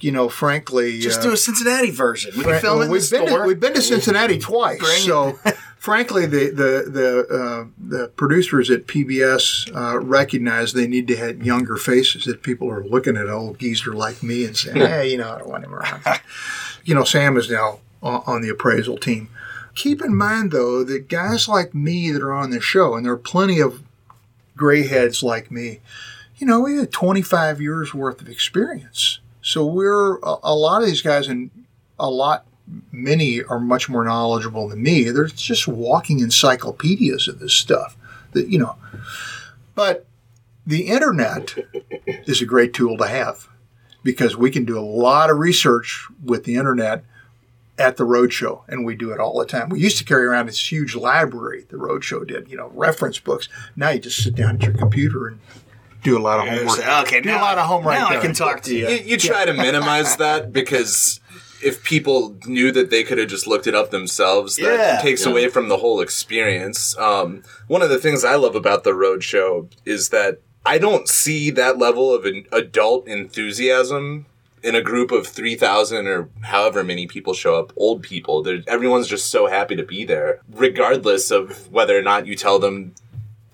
[0.00, 2.32] you know, frankly, just uh, do a Cincinnati version.
[2.36, 3.38] We can Fra- film well, it in the we've been store.
[3.42, 5.38] To, we've been to Cincinnati twice, so
[5.78, 11.42] frankly, the the the uh, the producers at PBS uh, recognize they need to have
[11.42, 12.24] younger faces.
[12.24, 15.32] That people are looking at an old geezer like me and saying, "Hey, you know,
[15.32, 16.02] I don't want him around."
[16.84, 19.28] you know, Sam is now on, on the appraisal team.
[19.74, 23.12] Keep in mind, though, that guys like me that are on the show, and there
[23.12, 23.82] are plenty of
[24.56, 25.80] gray heads like me,
[26.36, 29.20] you know, we have 25 years worth of experience.
[29.40, 31.50] So we're a, a lot of these guys, and
[31.98, 32.46] a lot,
[32.90, 35.10] many are much more knowledgeable than me.
[35.10, 37.96] They're just walking encyclopedias of this stuff.
[38.32, 38.76] That you know,
[39.74, 40.06] but
[40.66, 41.54] the internet
[42.06, 43.48] is a great tool to have
[44.02, 47.04] because we can do a lot of research with the internet
[47.78, 49.68] at the roadshow, and we do it all the time.
[49.68, 51.66] We used to carry around this huge library.
[51.68, 53.48] The roadshow did, you know, reference books.
[53.76, 55.40] Now you just sit down at your computer and
[56.02, 56.86] do a lot of homework.
[57.06, 57.94] okay, do now a lot of homework.
[57.94, 58.88] Now I can talk to you.
[58.88, 61.18] You, you try to minimize that because
[61.64, 65.00] if people knew that they could have just looked it up themselves, that Yeah.
[65.00, 65.32] takes Yeah.
[65.32, 66.96] away from the whole experience.
[66.98, 71.50] Um, one of the things I love about the roadshow is that I don't see
[71.52, 74.26] that level of an adult enthusiasm
[74.64, 78.44] in a group of 3,000 or however many people show up, old people.
[78.66, 82.94] Everyone's just so happy to be there, regardless of whether or not you tell them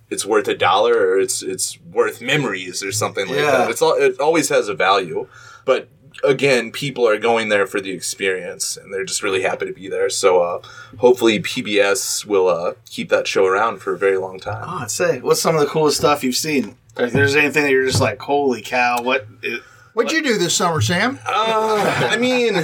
[0.09, 3.51] it's worth a dollar or it's it's worth memories or something like Yeah.
[3.53, 3.71] that.
[3.71, 5.27] It's all it always has a value.
[5.65, 5.89] But
[6.25, 9.89] again, people are going there for the experience and they're just really happy to be
[9.89, 10.11] there.
[10.11, 10.63] So uh,
[10.99, 14.65] hopefully PBS will uh, keep that show around for a very long time.
[14.67, 16.77] Oh, I'd say, what's some of the coolest stuff you've seen?
[16.97, 19.27] If there's anything that you're just like, holy cow, what?
[19.43, 19.63] It,
[19.93, 21.19] What'd you do this summer, Sam?
[21.27, 22.55] Uh, I mean,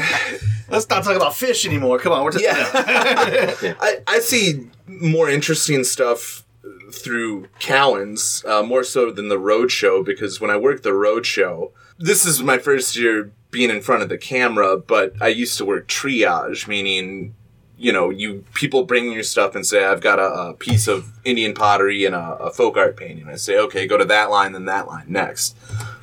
[0.68, 1.98] let's not talk about Phish anymore.
[1.98, 2.44] Come on, we're just
[3.80, 6.44] I, I see more interesting stuff
[6.92, 11.26] through Cowan's, uh, more so than the road show, because when I worked the road
[11.26, 15.58] show, this is my first year being in front of the camera, but I used
[15.58, 17.34] to work triage, meaning,
[17.76, 21.12] you know, you people bring your stuff and say, I've got a, a piece of
[21.24, 23.28] Indian pottery and a, a folk art painting.
[23.28, 25.56] I say, okay, go to that line, then that line next.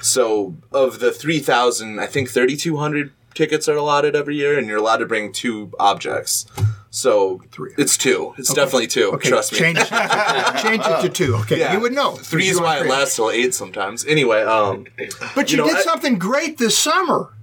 [0.03, 4.97] So of the 3,000, I think 3,200 tickets are allotted every year, and you're allowed
[4.97, 6.45] to bring two objects.
[6.91, 7.73] So three.
[7.77, 8.35] it's two.
[8.37, 9.11] It's definitely two.
[9.13, 9.57] Okay, Trust me.
[9.59, 9.87] change it,
[10.61, 11.35] change it to two.
[11.37, 11.73] Okay, Yeah.
[11.73, 12.11] you would know.
[12.17, 14.05] Three is why it lasts till eight sometimes.
[14.05, 14.85] Anyway, um,
[15.33, 17.33] But you, know, did I- something great this summer.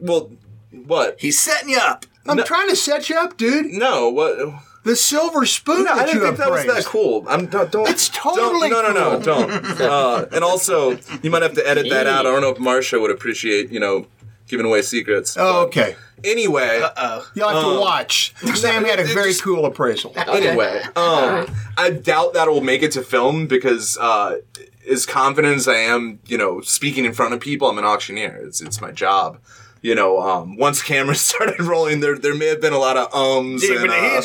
[0.00, 0.32] well,
[0.72, 1.20] what?
[1.20, 2.06] He's setting you up.
[2.26, 2.42] I'm No.
[2.44, 3.66] trying to set you up, dude.
[3.66, 4.36] No, what?
[4.82, 7.24] The silver spoon No, I that didn't you think have that was that cool.
[7.28, 7.70] I'm don't.
[7.70, 9.46] don't It's totally don't, no, no, no, cool.
[9.48, 9.80] don't.
[9.80, 12.20] Uh, and also, you might have to edit that out.
[12.26, 14.06] I don't know if Marsha would appreciate, you know,
[14.48, 15.36] giving away secrets.
[15.38, 15.96] Oh, okay.
[16.24, 17.26] Anyway, Uh-oh.
[17.34, 18.34] You'll have to Um, watch.
[18.54, 20.12] Sam had a very just- cool appraisal.
[20.28, 24.38] anyway, um, I doubt that will make it to film because uh,
[24.90, 28.40] as confident as I am, you know, speaking in front of people, I'm an auctioneer.
[28.46, 29.38] It's it's my job.
[29.82, 33.12] You know, um, once cameras started rolling, there there may have been a lot of
[33.14, 33.62] ums.
[33.62, 34.20] And, uh,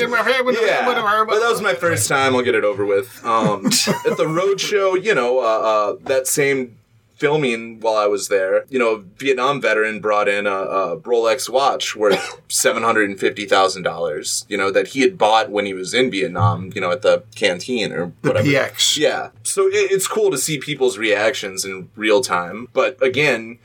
[0.61, 2.35] yeah, but that was my first time.
[2.35, 3.23] I'll get it over with.
[3.25, 3.65] Um,
[4.05, 6.77] at the road show, you know, uh, uh, that same
[7.15, 11.49] filming while I was there, you know, a Vietnam veteran brought in a, a Rolex
[11.49, 14.45] watch worth seven hundred and fifty thousand dollars.
[14.49, 16.71] You know that he had bought when he was in Vietnam.
[16.75, 18.47] You know, at the canteen or The whatever.
[18.47, 18.97] PX.
[18.97, 19.29] Yeah.
[19.43, 22.67] So it, it's cool to see people's reactions in real time.
[22.73, 23.59] But again,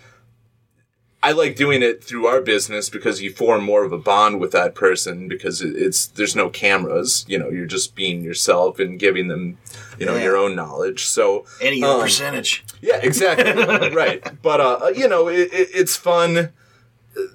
[1.22, 4.52] I like doing it through our business because you form more of a bond with
[4.52, 7.26] that person because it's there's no cameras.
[7.28, 9.58] You know, you're just being yourself and giving them,
[9.98, 10.24] you know, Yeah.
[10.24, 11.04] your own knowledge.
[11.04, 12.64] So Any your um, percentage.
[12.80, 13.52] yeah, exactly.
[13.94, 14.22] right.
[14.40, 16.50] But uh, you know, it, it, it's fun.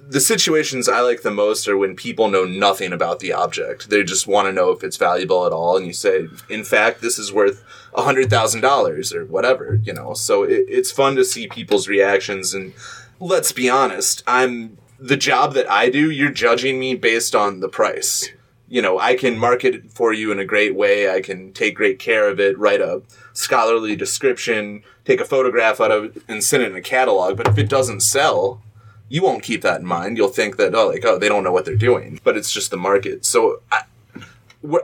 [0.08, 3.90] The situations I like the most are when people know nothing about the object.
[3.90, 7.02] They just want to know if it's valuable at all, and you say, "In fact,
[7.02, 7.62] this is worth
[7.94, 11.88] a hundred thousand dollars or whatever." You know, so it, it's fun to see people's
[11.88, 12.54] reactions.
[12.54, 12.72] And
[13.20, 16.10] let's be honest, I'm the job that I do.
[16.10, 18.28] You're judging me based on the price.
[18.68, 21.10] You know, I can market it for you in a great way.
[21.10, 23.02] I can take great care of it, write a
[23.32, 27.36] scholarly description, take a photograph out of it, and send it in a catalog.
[27.36, 28.60] But if it doesn't sell,
[29.08, 30.16] you won't keep that in mind.
[30.16, 32.20] You'll think that, oh, like, oh, they don't know what they're doing.
[32.24, 33.24] But it's just the market.
[33.24, 33.82] So I,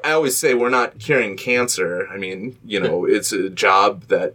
[0.05, 2.07] I always say we're not curing cancer.
[2.09, 4.35] I mean, you know, it's a job that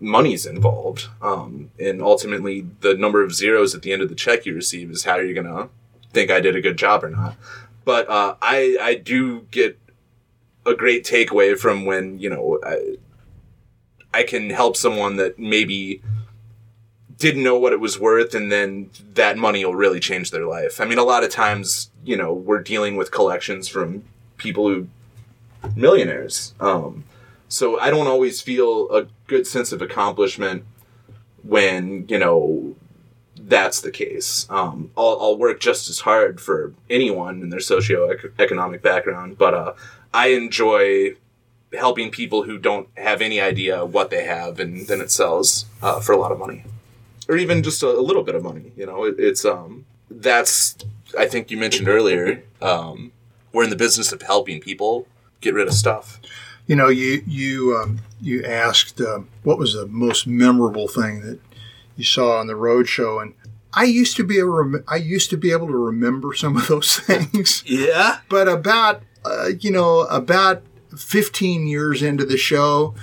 [0.00, 1.08] money's involved.
[1.22, 4.90] Um, and ultimately, the number of zeros at the end of the check you receive
[4.90, 5.68] is how you're going to
[6.12, 7.36] think I did a good job or not.
[7.84, 9.78] But uh, I, I do get
[10.64, 12.96] a great takeaway from when, you know, I,
[14.12, 16.02] I can help someone that maybe
[17.18, 20.80] didn't know what it was worth and then that money will really change their life.
[20.80, 24.04] I mean, a lot of times, you know, we're dealing with collections from
[24.36, 24.88] people who
[25.74, 26.54] millionaires.
[26.60, 27.04] Um,
[27.48, 30.64] so I don't always feel a good sense of accomplishment
[31.42, 32.74] when, you know,
[33.38, 34.46] that's the case.
[34.50, 39.74] Um, I'll, I'll work just as hard for anyone in their socioeconomic background, but uh,
[40.12, 41.16] I enjoy
[41.72, 46.00] helping people who don't have any idea what they have, and then it sells uh,
[46.00, 46.64] for a lot of money,
[47.28, 48.72] or even just a, a little bit of money.
[48.76, 50.76] You know, it, it's um, that's
[51.18, 52.42] I think you mentioned earlier.
[52.60, 53.12] Um,
[53.52, 55.06] we're in the business of helping people
[55.40, 56.20] get rid of stuff.
[56.66, 61.38] You know, you you um, you asked um, what was the most memorable thing that
[61.96, 63.34] you saw on the road show, and
[63.72, 66.56] I used to be able to rem- I used to be able to remember some
[66.56, 67.62] of those things.
[67.66, 68.18] Yeah.
[68.28, 70.62] but about uh, you know about
[70.96, 72.94] 15 years into the show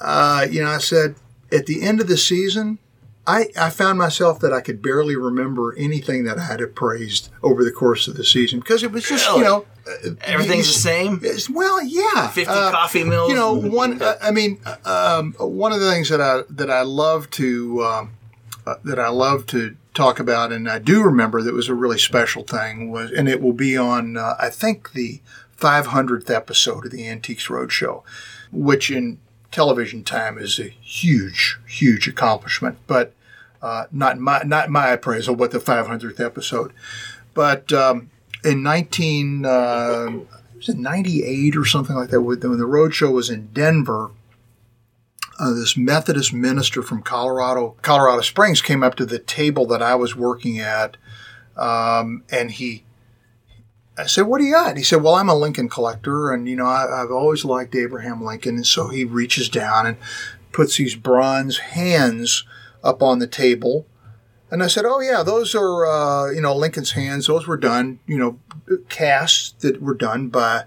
[0.00, 1.16] uh, you know i said
[1.52, 2.78] at the end of the season
[3.26, 7.62] I, I found myself that I could barely remember anything that I had appraised over
[7.62, 11.20] the course of the season because it was just you know uh, Everything's the same.
[11.54, 13.30] well yeah 50 Uh, coffee mills.
[13.30, 16.82] you know one uh, i mean um, one of the things that i that i
[16.82, 18.10] love to um,
[18.66, 21.98] uh, that i love to talk about and i do remember that was a really
[21.98, 25.20] special thing was and it will be on uh, i think the
[25.60, 28.02] 500th episode of the antiques roadshow
[28.50, 29.18] which in
[29.52, 33.14] television time is a huge huge accomplishment but
[33.62, 36.72] uh, not my not my appraisal but the 500th episode.
[37.32, 38.10] But um,
[38.44, 40.10] in 19 uh,
[40.56, 44.10] was it 98 or something like that when the road show was in denver
[45.38, 49.94] uh, this methodist minister from colorado colorado springs came up to the table that i
[49.94, 50.96] was working at
[51.56, 52.84] um, and he
[53.98, 56.56] i said what do you got he said well i'm a lincoln collector and you
[56.56, 59.96] know I, i've always liked abraham lincoln and so he reaches down and
[60.52, 62.44] puts these bronze hands
[62.82, 63.86] up on the table
[64.52, 67.26] and I said, "Oh yeah, those are uh, you know Lincoln's hands.
[67.26, 68.38] Those were done, you know,
[68.90, 70.64] casts that were done by,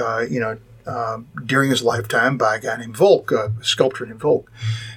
[0.00, 0.56] uh, you know,
[0.86, 4.50] uh, during his lifetime by a guy named Volk, a sculptor named Volk."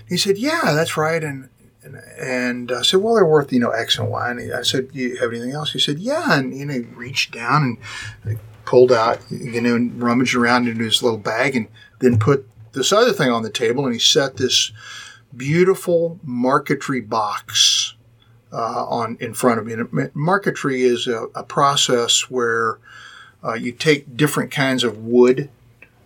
[0.08, 1.50] He said, "Yeah, that's right." And
[1.84, 4.92] and, and I said, "Well, they're worth you know X and Y." And I said,
[4.92, 7.78] "Do you have anything else?" He said, "Yeah." And you know, he reached down
[8.24, 11.68] and pulled out, you know, and rummaged around into his little bag, and
[12.00, 14.72] then put this other thing on the table, and he set this
[15.36, 17.96] beautiful marquetry box
[18.52, 19.74] uh, on in front of me.
[19.74, 22.80] And marquetry is a, a process where
[23.44, 25.50] uh, you take different kinds of wood,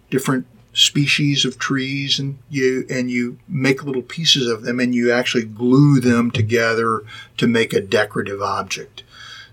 [0.09, 5.11] different species of trees, and you and you make little pieces of them, and you
[5.11, 7.03] actually glue them together
[7.38, 9.01] to make a decorative object.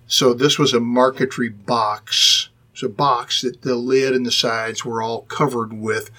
[0.06, 2.50] So this was a marquetry box.
[2.74, 6.10] It was a box that the lid and the sides were all covered with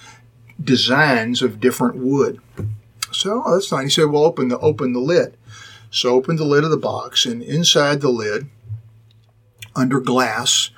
[0.62, 2.40] designs of different wood.
[3.12, 3.84] So oh, that's fine.
[3.84, 5.36] He said, "Well, open the open the lid."
[5.90, 8.48] So opened the lid of the box, and inside the lid,
[9.76, 10.70] under glass,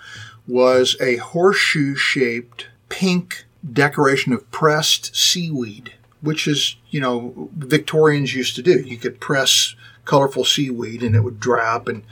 [0.47, 8.63] was a horseshoe-shaped pink decoration of pressed seaweed, which is you know Victorians used to
[8.63, 8.81] do.
[8.81, 12.05] You could press colorful seaweed, and it would dry up, and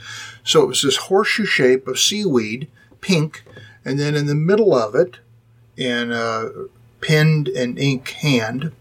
[0.43, 2.67] so it was this horseshoe shape of seaweed,
[3.01, 3.43] pink,
[3.83, 5.19] and then in the middle of it,
[5.77, 6.49] in a
[7.01, 8.71] penned and ink hand,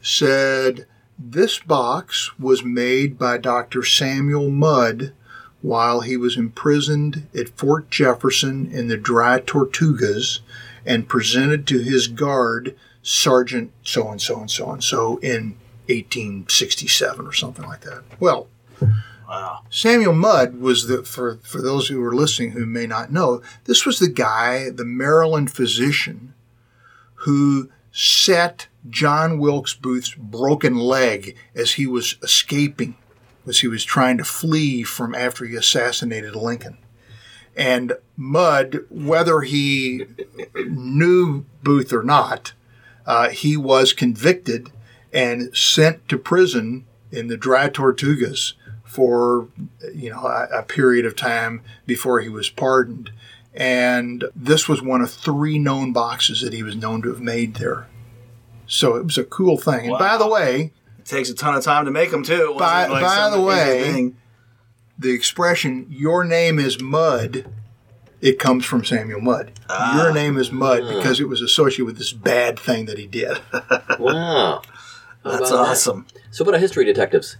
[0.00, 0.86] said,
[1.18, 3.82] This box was made by Dr.
[3.82, 5.12] Samuel Mudd
[5.60, 10.40] while he was imprisoned at Fort Jefferson in the Dry Tortugas
[10.86, 15.56] and presented to his guard, Sergeant so and so and so and so, in
[15.88, 18.02] 1867 or something like that.
[18.18, 18.48] Well,
[19.28, 19.62] Wow.
[19.70, 23.84] Samuel Mudd was the for for those who are listening who may not know, this
[23.84, 26.34] was the guy, the Maryland physician,
[27.14, 32.96] who set John Wilkes Booth's broken leg as he was escaping,
[33.46, 36.78] as he was trying to flee from after he assassinated Lincoln.
[37.56, 40.04] And Mudd, whether he
[40.54, 42.52] knew Booth or not,
[43.06, 44.70] uh, he was convicted
[45.12, 48.52] and sent to prison in the Dry Tortugas
[48.84, 49.48] for
[49.94, 53.10] you know a, a period of time before he was pardoned.
[53.54, 57.54] And this was one of three known boxes that he was known to have made
[57.54, 57.86] there.
[58.66, 59.88] So it was a cool thing.
[59.90, 62.54] And by the way, It takes a ton of time to make them too.
[62.58, 64.12] By- like by the way-.
[64.98, 67.46] The expression "your name is Mud"
[68.20, 69.52] it comes from Samuel Mudd.
[69.94, 73.38] Your name is Mud because it was associated with this bad thing that he did.
[73.98, 74.62] Wow.
[75.22, 75.70] How that's about that?
[75.70, 76.06] awesome.
[76.30, 77.36] So, what about history detectives?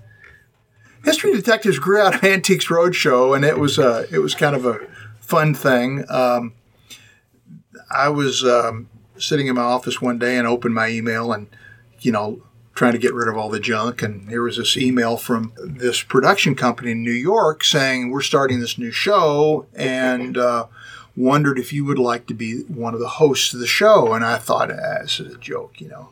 [1.04, 4.66] History Detectives grew out of Antiques Roadshow, and it was uh, it was kind of
[4.66, 4.80] a
[5.20, 6.04] fun thing.
[6.08, 6.54] Um,
[7.94, 11.46] I was um, sitting in my office one day and opened my email, and
[12.00, 12.42] you know,
[12.76, 14.02] trying to get rid of all the junk.
[14.02, 18.60] And here was this email from this production company in New York saying we're starting
[18.60, 20.66] this new show, and uh,
[21.16, 24.12] wondered if you would like to be one of the hosts of the show.
[24.12, 26.10] And I thought, ah, this is a joke, you know.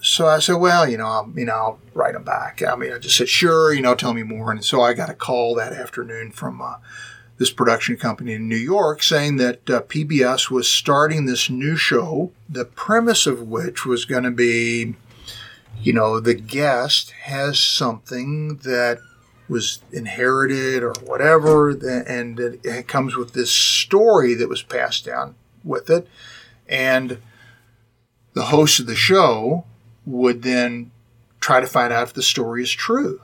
[0.00, 2.62] So I said, well, you know, I'll, you know, I'll write them back.
[2.62, 4.52] I mean, I just said, sure, you know, tell me more.
[4.52, 6.74] And so I got a call that afternoon from uh,
[7.38, 12.30] this production company in New York saying that uh, PBS was starting this new show,
[12.48, 14.94] the premise of which was going to be,
[15.84, 18.98] you know, the guest has something that
[19.48, 25.90] was inherited or whatever, and it, comes with this story that was passed down with
[25.90, 26.08] it.
[26.66, 27.18] And
[28.32, 29.64] the host of the show
[30.06, 30.90] would then
[31.40, 33.20] try to find out if the story is true.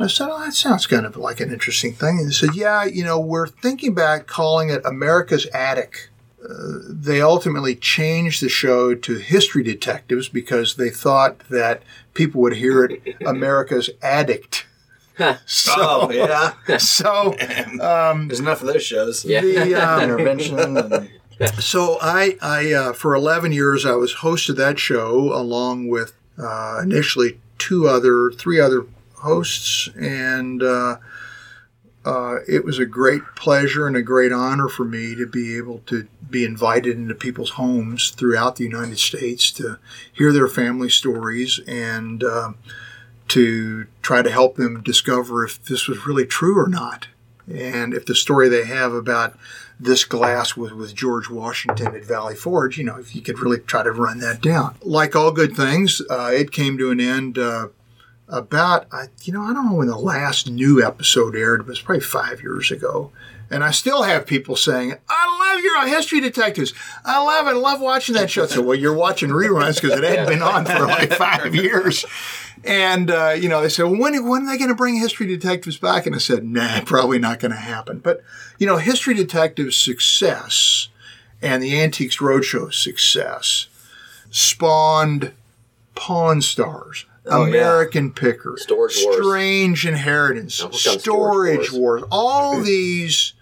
[0.00, 2.18] I said, oh, that sounds kind of like an interesting thing.
[2.18, 6.08] And he said, yeah, you know, we're thinking about calling it America's Attic.
[6.42, 11.82] Uh, they ultimately changed the show to History Detectives because they thought that
[12.14, 14.66] people would hear it America's Addict.
[15.46, 17.32] so, Oh yeah, so
[17.80, 19.24] um, there's enough of those shows.
[19.24, 19.42] Yeah.
[19.42, 20.58] the, um, Intervention.
[20.58, 21.10] And,
[21.58, 26.14] so I, I uh, for 11 years, I was host of that show along with
[26.38, 28.86] uh, initially two other, three other
[29.16, 30.62] hosts, and
[32.04, 35.56] uh, uh, it was a great pleasure and a great honor for me to be
[35.56, 39.78] able to be invited into people's homes throughout the United States to
[40.12, 42.56] hear their family stories and um
[43.28, 47.08] to try to help them discover if this was really true or not,
[47.50, 49.38] and if the story they have about
[49.80, 53.58] this glass was with George Washington at Valley Forge, you know, if you could really
[53.58, 54.76] try to run that down.
[54.82, 57.68] Like all good things, uh, it came to an end uh,
[58.32, 61.68] about, I, you know, I don't know when the last new episode aired, but it
[61.68, 63.12] was probably five years ago.
[63.50, 66.72] And I still have people saying, I love your History Detectives.
[67.04, 67.50] I love it.
[67.50, 68.46] I love watching that show.
[68.46, 72.06] So, well, you're watching reruns because it hadn't been on for like five years.
[72.64, 75.26] And, uh, you know, they said, well, when, when are they going to bring History
[75.26, 76.06] Detectives back?
[76.06, 77.98] And I said, nah, probably not going to happen.
[77.98, 78.22] But,
[78.58, 80.88] you know, History Detectives' success
[81.42, 83.66] and the Antiques Roadshow's success
[84.30, 85.32] spawned
[85.94, 87.50] Pawn Stars, Oh, yeah.
[87.50, 89.16] American Pickers, Storage Wars.
[89.16, 92.02] Strange Inheritance, Now, Storage, Storage Wars.
[92.10, 93.34] All these,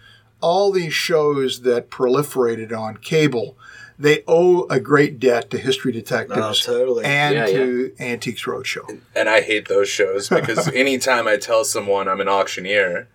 [0.43, 3.57] all these shows that proliferated on cable,
[3.99, 6.39] they owe a great debt to History Detectives
[6.69, 7.05] Oh, totally.
[7.05, 9.01] and Yeah, to Antiques Roadshow.
[9.15, 13.09] and I hate those shows because anytime I tell someone I'm an auctioneer,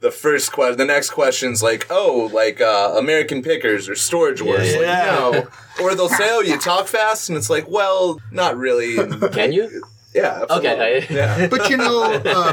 [0.00, 4.70] the first question, the next question's like, "Oh, like uh, American Pickers or Storage Wars?"
[4.72, 5.04] Like, Yeah.
[5.32, 5.48] no.
[5.82, 8.94] Or they'll say, "Oh, you talk fast," and it's like, "Well, not really."
[9.32, 9.82] Can you?
[10.14, 10.44] Yeah.
[10.48, 10.70] absolutely.
[10.70, 11.06] Okay.
[11.10, 11.46] Yeah.
[11.50, 12.52] But you know, uh,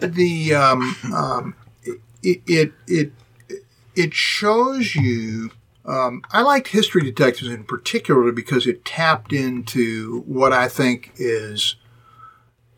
[0.00, 1.54] the um, um,
[2.22, 3.12] it it it,
[3.94, 5.50] it shows you.
[5.84, 11.76] Um, I liked History Detectives in particular because it tapped into what I think is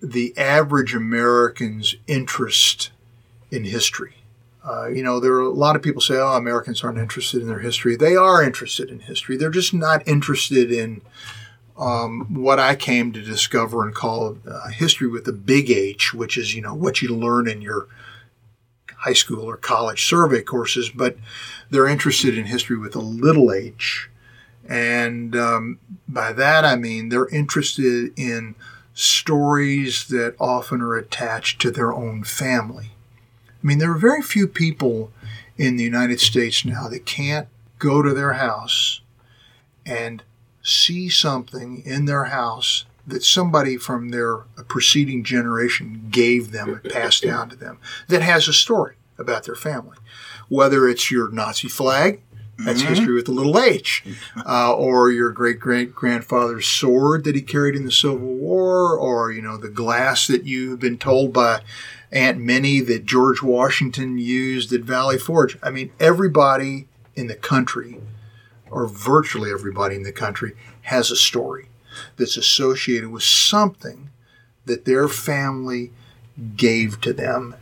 [0.01, 2.91] the average American's interest
[3.51, 4.15] in history.
[4.65, 7.49] Uh, you know, there are a lot of people say, "Oh, Americans aren't interested in
[7.49, 9.37] their history." They are interested in history.
[9.37, 11.03] They're just not interested in
[11.83, 16.39] um, what I came to discover and call uh, history with a big H, which
[16.39, 17.89] is you know what you learn in your
[18.99, 21.17] high school or college survey courses, but
[21.71, 24.09] they're interested in history with a little h.
[24.69, 28.55] And um, by that I mean they're interested in
[28.95, 32.91] stories that often are attached to their own family.
[33.49, 35.11] I mean, there are very few people
[35.57, 37.49] in the United States now that can't
[37.79, 39.01] go to their house
[39.87, 40.23] and
[40.63, 47.23] see something in their house that somebody from their preceding generation gave them and passed
[47.23, 47.79] down to them
[48.09, 49.97] that has a story about their family.
[50.49, 52.21] Whether it's your Nazi flag,
[52.59, 54.05] that's history with a little h,
[54.47, 59.33] uh, or your great great grandfather's sword that he carried in the Civil War, or
[59.33, 61.63] you know the glass that you've been told by
[62.13, 65.59] Aunt Minnie that George Washington used at Valley Forge.
[65.63, 66.87] I mean, everybody
[67.17, 67.99] in the country,
[68.73, 71.69] or virtually everybody in the country, has a story
[72.17, 74.11] that's associated with something
[74.65, 75.93] that their family
[76.57, 77.55] gave to them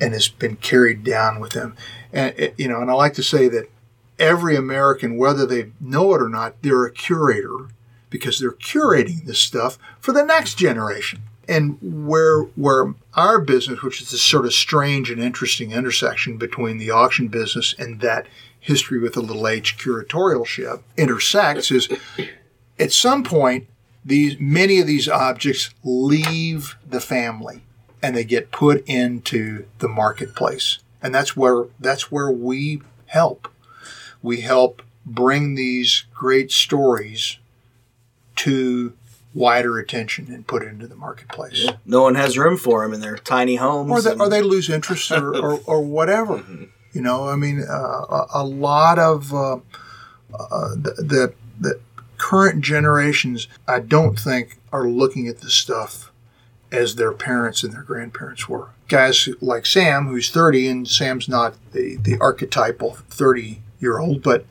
[0.00, 1.76] and has been carried down with them.
[2.12, 3.70] And eh, you know, and I like to say that
[4.18, 7.68] every American, whether they know it or not, they're a curator
[8.10, 11.20] because they're curating this stuff for the next generation.
[11.48, 16.76] And where where our business, which is this sort of strange and interesting intersection between
[16.76, 18.26] the auction business and that
[18.68, 21.88] history with a little h curatorialship intersects, is
[22.78, 23.66] at some point
[24.04, 27.62] these many of these objects leave the family
[28.02, 30.78] and they get put into the marketplace.
[31.02, 33.48] And that's where that's where we help.
[34.22, 37.38] We help bring these great stories
[38.36, 38.92] to
[39.34, 41.68] wider attention and put into the marketplace.
[41.86, 44.06] No one has room for them in their tiny homes.
[44.06, 46.38] Or, or they lose interest or, or, or whatever.
[46.48, 46.64] Mm-hmm.
[46.92, 49.56] You know, I mean, uh, a, lot of uh,
[50.34, 51.80] uh, the, the, the
[52.16, 56.10] current generations, I don't think, are looking at this stuff
[56.70, 58.68] as their parents and their grandparents were.
[58.88, 64.44] Guys like Sam, who's 30, and Sam's not the, the archetypal 30 year old, but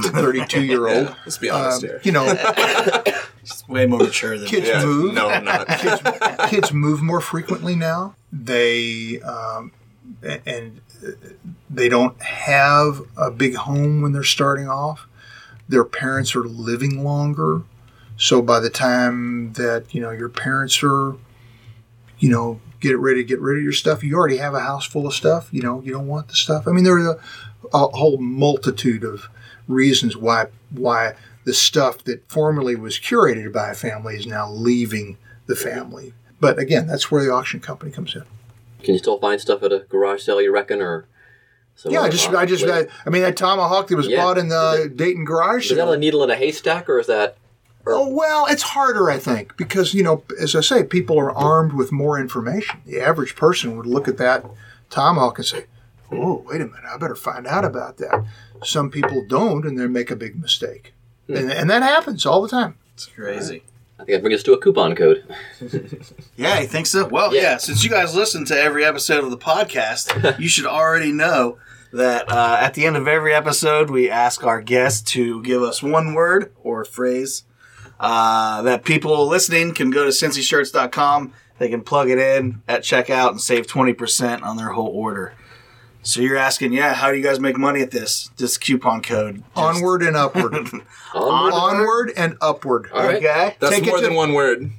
[0.00, 1.14] 32 year old.
[1.24, 2.00] Let's be honest here.
[2.04, 2.24] You know,
[3.68, 5.14] way more mature than kids move.
[5.14, 5.66] no, I'm not.
[5.68, 8.14] kids, kids move more frequently now.
[8.32, 9.72] They um,
[10.22, 10.80] and
[11.70, 15.06] they don't have a big home when they're starting off.
[15.68, 17.62] Their parents are living longer,
[18.16, 21.16] so by the time that you know your parents are,
[22.18, 24.86] you know, get ready to get rid of your stuff, you already have a house
[24.86, 25.48] full of stuff.
[25.50, 26.68] You know, you don't want the stuff.
[26.68, 27.18] I mean, there's a,
[27.74, 29.28] a whole multitude of
[29.66, 31.14] reasons why why
[31.44, 35.16] the stuff that formerly was curated by a family is now leaving
[35.46, 36.12] the family.
[36.40, 38.24] But again, that's where the auction company comes in.
[38.86, 41.06] Can you still find stuff at a garage sale, you reckon, or?
[41.74, 42.86] some yeah, I just, I just, I.
[43.04, 44.22] I mean, that tomahawk that was Yeah.
[44.22, 45.92] bought in the Dayton garage Is that sale.
[45.92, 47.36] a needle in a haystack, or is that?
[47.84, 51.72] Oh, well, it's harder, I think, because, you know, as I say, people are armed
[51.72, 52.80] with more information.
[52.86, 54.44] The average person would look at that
[54.88, 55.64] tomahawk and say,
[56.12, 58.24] oh, wait a minute, I better find out about that.
[58.62, 60.94] Some people don't, and they make a big mistake.
[61.26, 61.36] Hmm.
[61.36, 62.76] And, and that happens all the time.
[62.94, 63.64] It's crazy.
[63.98, 65.24] I think that brings us to a coupon code.
[66.36, 67.06] Yeah, you think so?
[67.08, 67.40] Well, Yeah.
[67.42, 67.56] yeah.
[67.56, 71.56] Since you guys listen to every episode of the podcast, you should already know
[71.92, 75.82] that uh, at the end of every episode, we ask our guests to give us
[75.82, 77.44] one word or phrase
[77.98, 81.32] uh, that people listening can go to cincyshirts.com.
[81.58, 85.32] They can plug it in at checkout and save 20% on their whole order.
[86.06, 88.30] So you're asking, yeah, how do you guys make money at this?
[88.36, 89.38] This coupon code.
[89.38, 90.54] Just- Onward and upward.
[91.14, 91.52] Onward.
[91.52, 92.88] Onward and upward.
[92.92, 93.16] All right.
[93.16, 93.56] Okay.
[93.58, 94.70] That's Take it more to- than one word.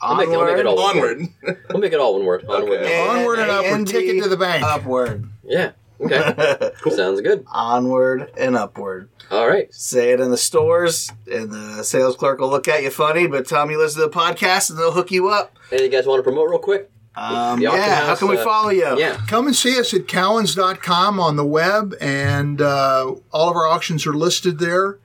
[0.00, 1.18] I'll make, I'll make it all one word.
[1.18, 1.58] Onward.
[1.70, 2.44] We'll make it all one word.
[2.46, 2.80] Onward.
[2.80, 3.08] Okay.
[3.08, 3.86] Onward and upward.
[3.86, 4.64] Take it to the bank.
[4.64, 5.28] Upward.
[5.44, 5.70] Yeah.
[6.00, 6.72] Okay.
[6.82, 6.92] cool.
[6.92, 7.44] Sounds good.
[7.52, 9.08] Onward and upward.
[9.30, 9.72] All right.
[9.72, 13.46] Say it in the stores, and the sales clerk will look at you funny, but
[13.46, 15.56] tell them you listen to the podcast, and they'll hook you up.
[15.70, 16.90] Anything you guys want to promote real quick?
[17.14, 18.98] Um, The auction yeah, how can we uh, follow you?
[18.98, 19.20] Yeah.
[19.28, 24.06] Come and see us at cowans.com on the web, and uh, all of our auctions
[24.06, 24.98] are listed there.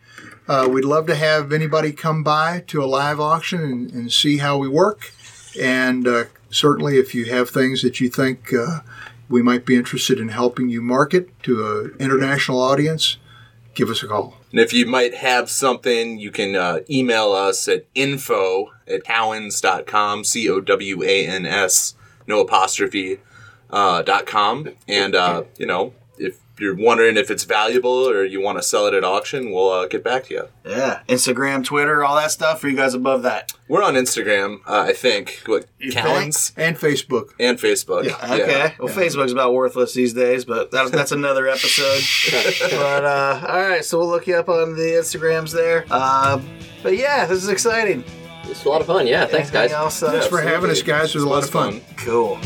[0.48, 4.38] Uh, we'd love to have anybody come by to a live auction and, and see
[4.38, 5.12] how we work.
[5.60, 8.80] And uh, certainly, if you have things that you think uh,
[9.28, 13.18] we might be interested in helping you market to an international audience,
[13.74, 14.37] give us a call.
[14.52, 20.24] And if you might have something, you can uh, email us at info at cowans.com,
[20.24, 21.96] C O W A N S,
[22.26, 23.20] no apostrophe.
[23.70, 28.42] uh, dot com, and uh, you know if you're wondering if it's valuable or you
[28.42, 30.48] want to sell it at auction, we'll uh, get back to you.
[30.66, 32.64] Yeah, Instagram, Twitter, all that stuff.
[32.64, 33.52] Are you guys above that?
[33.68, 35.42] We're on Instagram, uh, I think.
[35.46, 37.32] What You Cowans And Facebook.
[37.40, 38.06] and Facebook.
[38.06, 38.16] Yeah.
[38.34, 38.76] Okay.
[38.80, 42.02] Well, Facebook's about worthless these days, but that's that's another episode.
[42.72, 45.86] but uh, all right, so we'll look you up on the Instagrams there.
[45.90, 46.42] Uh,
[46.84, 48.04] but yeah, this is exciting.
[48.46, 49.08] It's a lot of fun.
[49.08, 49.72] Yeah, thanks, Anything guys.
[49.74, 51.10] Else, uh, Thanks for having us, guys.
[51.10, 51.82] It was a lot of fun.
[51.98, 52.40] Cool.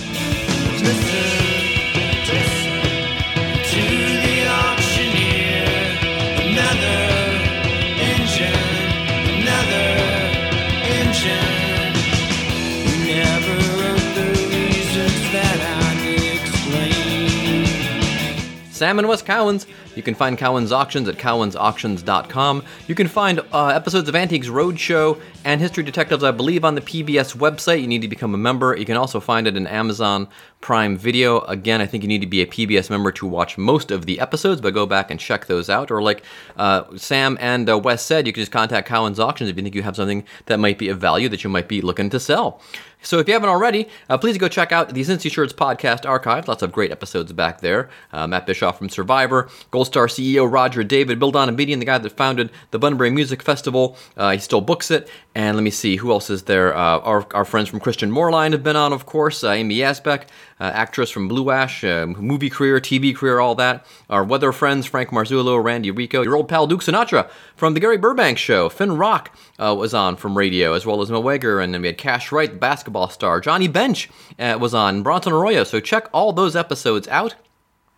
[18.81, 19.65] And Wes Cowens.
[19.95, 22.63] You can find Cowan's Auctions at cowansauctions.com.
[22.87, 26.81] You can find uh, episodes of Antiques Roadshow and History Detectives, I believe, on the
[26.81, 27.81] PBS website.
[27.81, 28.75] You need to become a member.
[28.75, 30.27] You can also find it in Amazon
[30.61, 31.41] Prime Video.
[31.41, 34.19] Again, I think you need to be a PBS member to watch most of the
[34.19, 35.91] episodes, but go back and check those out.
[35.91, 36.23] Or, like
[36.57, 39.75] uh, Sam and uh, Wes said, you can just contact Cowan's Auctions if you think
[39.75, 42.61] you have something that might be of value that you might be looking to sell.
[43.03, 46.47] So if you haven't already, uh, please go check out the Cincy Shirts podcast archive.
[46.47, 47.89] Lots of great episodes back there.
[48.13, 52.11] Uh, Matt Bischoff from Survivor, Gold Star CEO Roger David, Bill Donabedian, the guy that
[52.11, 53.97] founded the Bunbury Music Festival.
[54.15, 55.09] Uh, he still books it.
[55.33, 56.75] And let me see, who else is there?
[56.75, 59.43] Uh, our, our friends from Christian Moerlein have been on, of course.
[59.43, 60.23] Uh, Amy Yasbeck,
[60.59, 63.85] uh, actress from Blue Ash, uh, movie career, TV career, all that.
[64.09, 67.29] Our weather friends, Frank Marzullo, Randy Rico, your old pal Duke Sinatra
[67.61, 68.69] from the Gary Burbank Show.
[68.69, 71.89] Finn Rock uh, was on from radio, as well as Mo Egger, and then we
[71.89, 73.39] had Cash Wright, the basketball star.
[73.39, 74.09] Johnny Bench
[74.39, 75.63] uh, was on, Bronson Arroyo.
[75.63, 77.35] So check all those episodes out.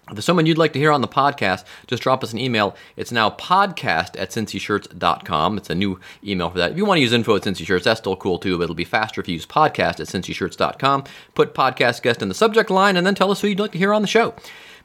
[0.10, 2.76] If there's someone you'd like to hear on the podcast, just drop us an email.
[2.98, 5.57] It's now podcast at cincyshirts.com.
[5.57, 6.72] It's a new email for that.
[6.72, 8.76] If you want to use info at Cincy Shirts, that's still cool too, but it'll
[8.76, 11.06] be faster if you use podcast at cincyshirts.com.
[11.35, 13.77] Put podcast guest in the subject line and then tell us who you'd like to
[13.77, 14.35] hear on the show.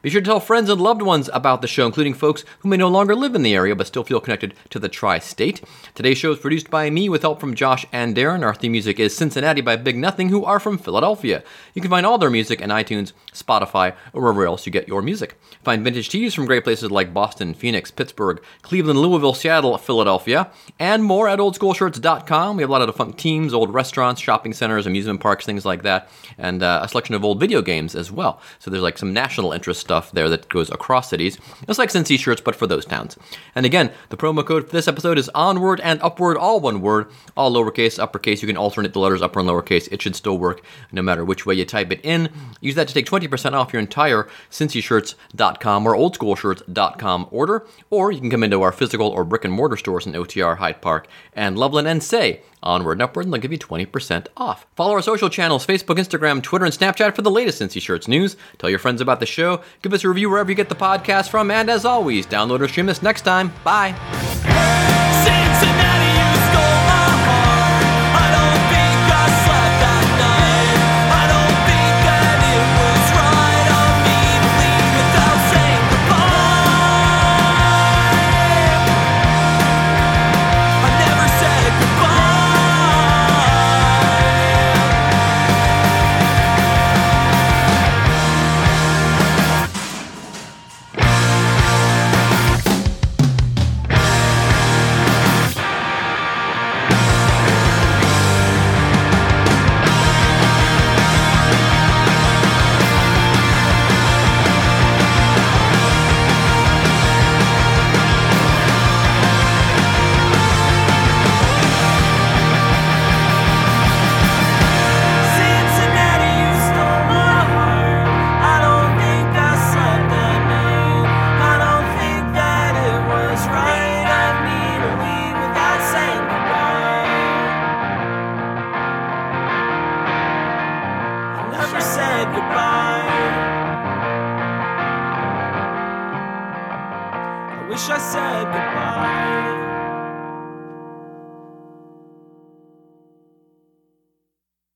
[0.01, 2.77] Be sure to tell friends and loved ones about the show, including folks who may
[2.77, 5.61] no longer live in the area but still feel connected to the tri state.
[5.97, 8.45] Today's show is produced by me with help from Josh and Darren.
[8.45, 11.43] Our theme music is Cincinnati by Big Nothing, who are from Philadelphia.
[11.75, 15.03] You can find all their music on iTunes, Spotify, or wherever else you get your
[15.03, 15.37] music.
[15.65, 20.49] Find vintage tees from great places like Boston, Phoenix, Pittsburgh, Cleveland, Louisville, Seattle, Philadelphia,
[20.79, 22.57] and more at oldschoolshirts.com.
[22.57, 25.83] We have a lot of fun teams, old restaurants, shopping centers, amusement parks, things like
[25.83, 26.09] that,
[26.39, 28.41] and uh, a selection of old video games as well.
[28.61, 31.39] So there's like some national interest stuff there that goes across cities.
[31.67, 33.17] It's like Cincy shirts, but for those towns.
[33.55, 37.11] And again, the promo code for this episode is onward and upward, all one word,
[37.35, 38.43] all lowercase, uppercase.
[38.43, 39.89] You can alternate the letters upper and lowercase.
[39.91, 40.63] It should still work
[40.93, 42.29] no matter which way you type it in.
[42.61, 48.31] Use that to take 20% off your entire cincyshirts.com or oldschoolshirts.com order, or you can
[48.31, 51.89] come into our physical or brick and mortar stores in OTR, Hyde Park, and Loveland
[51.89, 54.67] and say, onward and upward, and they'll give you 20% off.
[54.75, 58.37] Follow our social channels Facebook, Instagram, Twitter, and Snapchat for the latest Cincy Shirts news.
[58.59, 59.63] Tell your friends about the show.
[59.83, 61.51] Give us a review wherever you get the podcast from.
[61.51, 63.53] And as always, download or stream us next time.
[63.65, 63.95] Bye.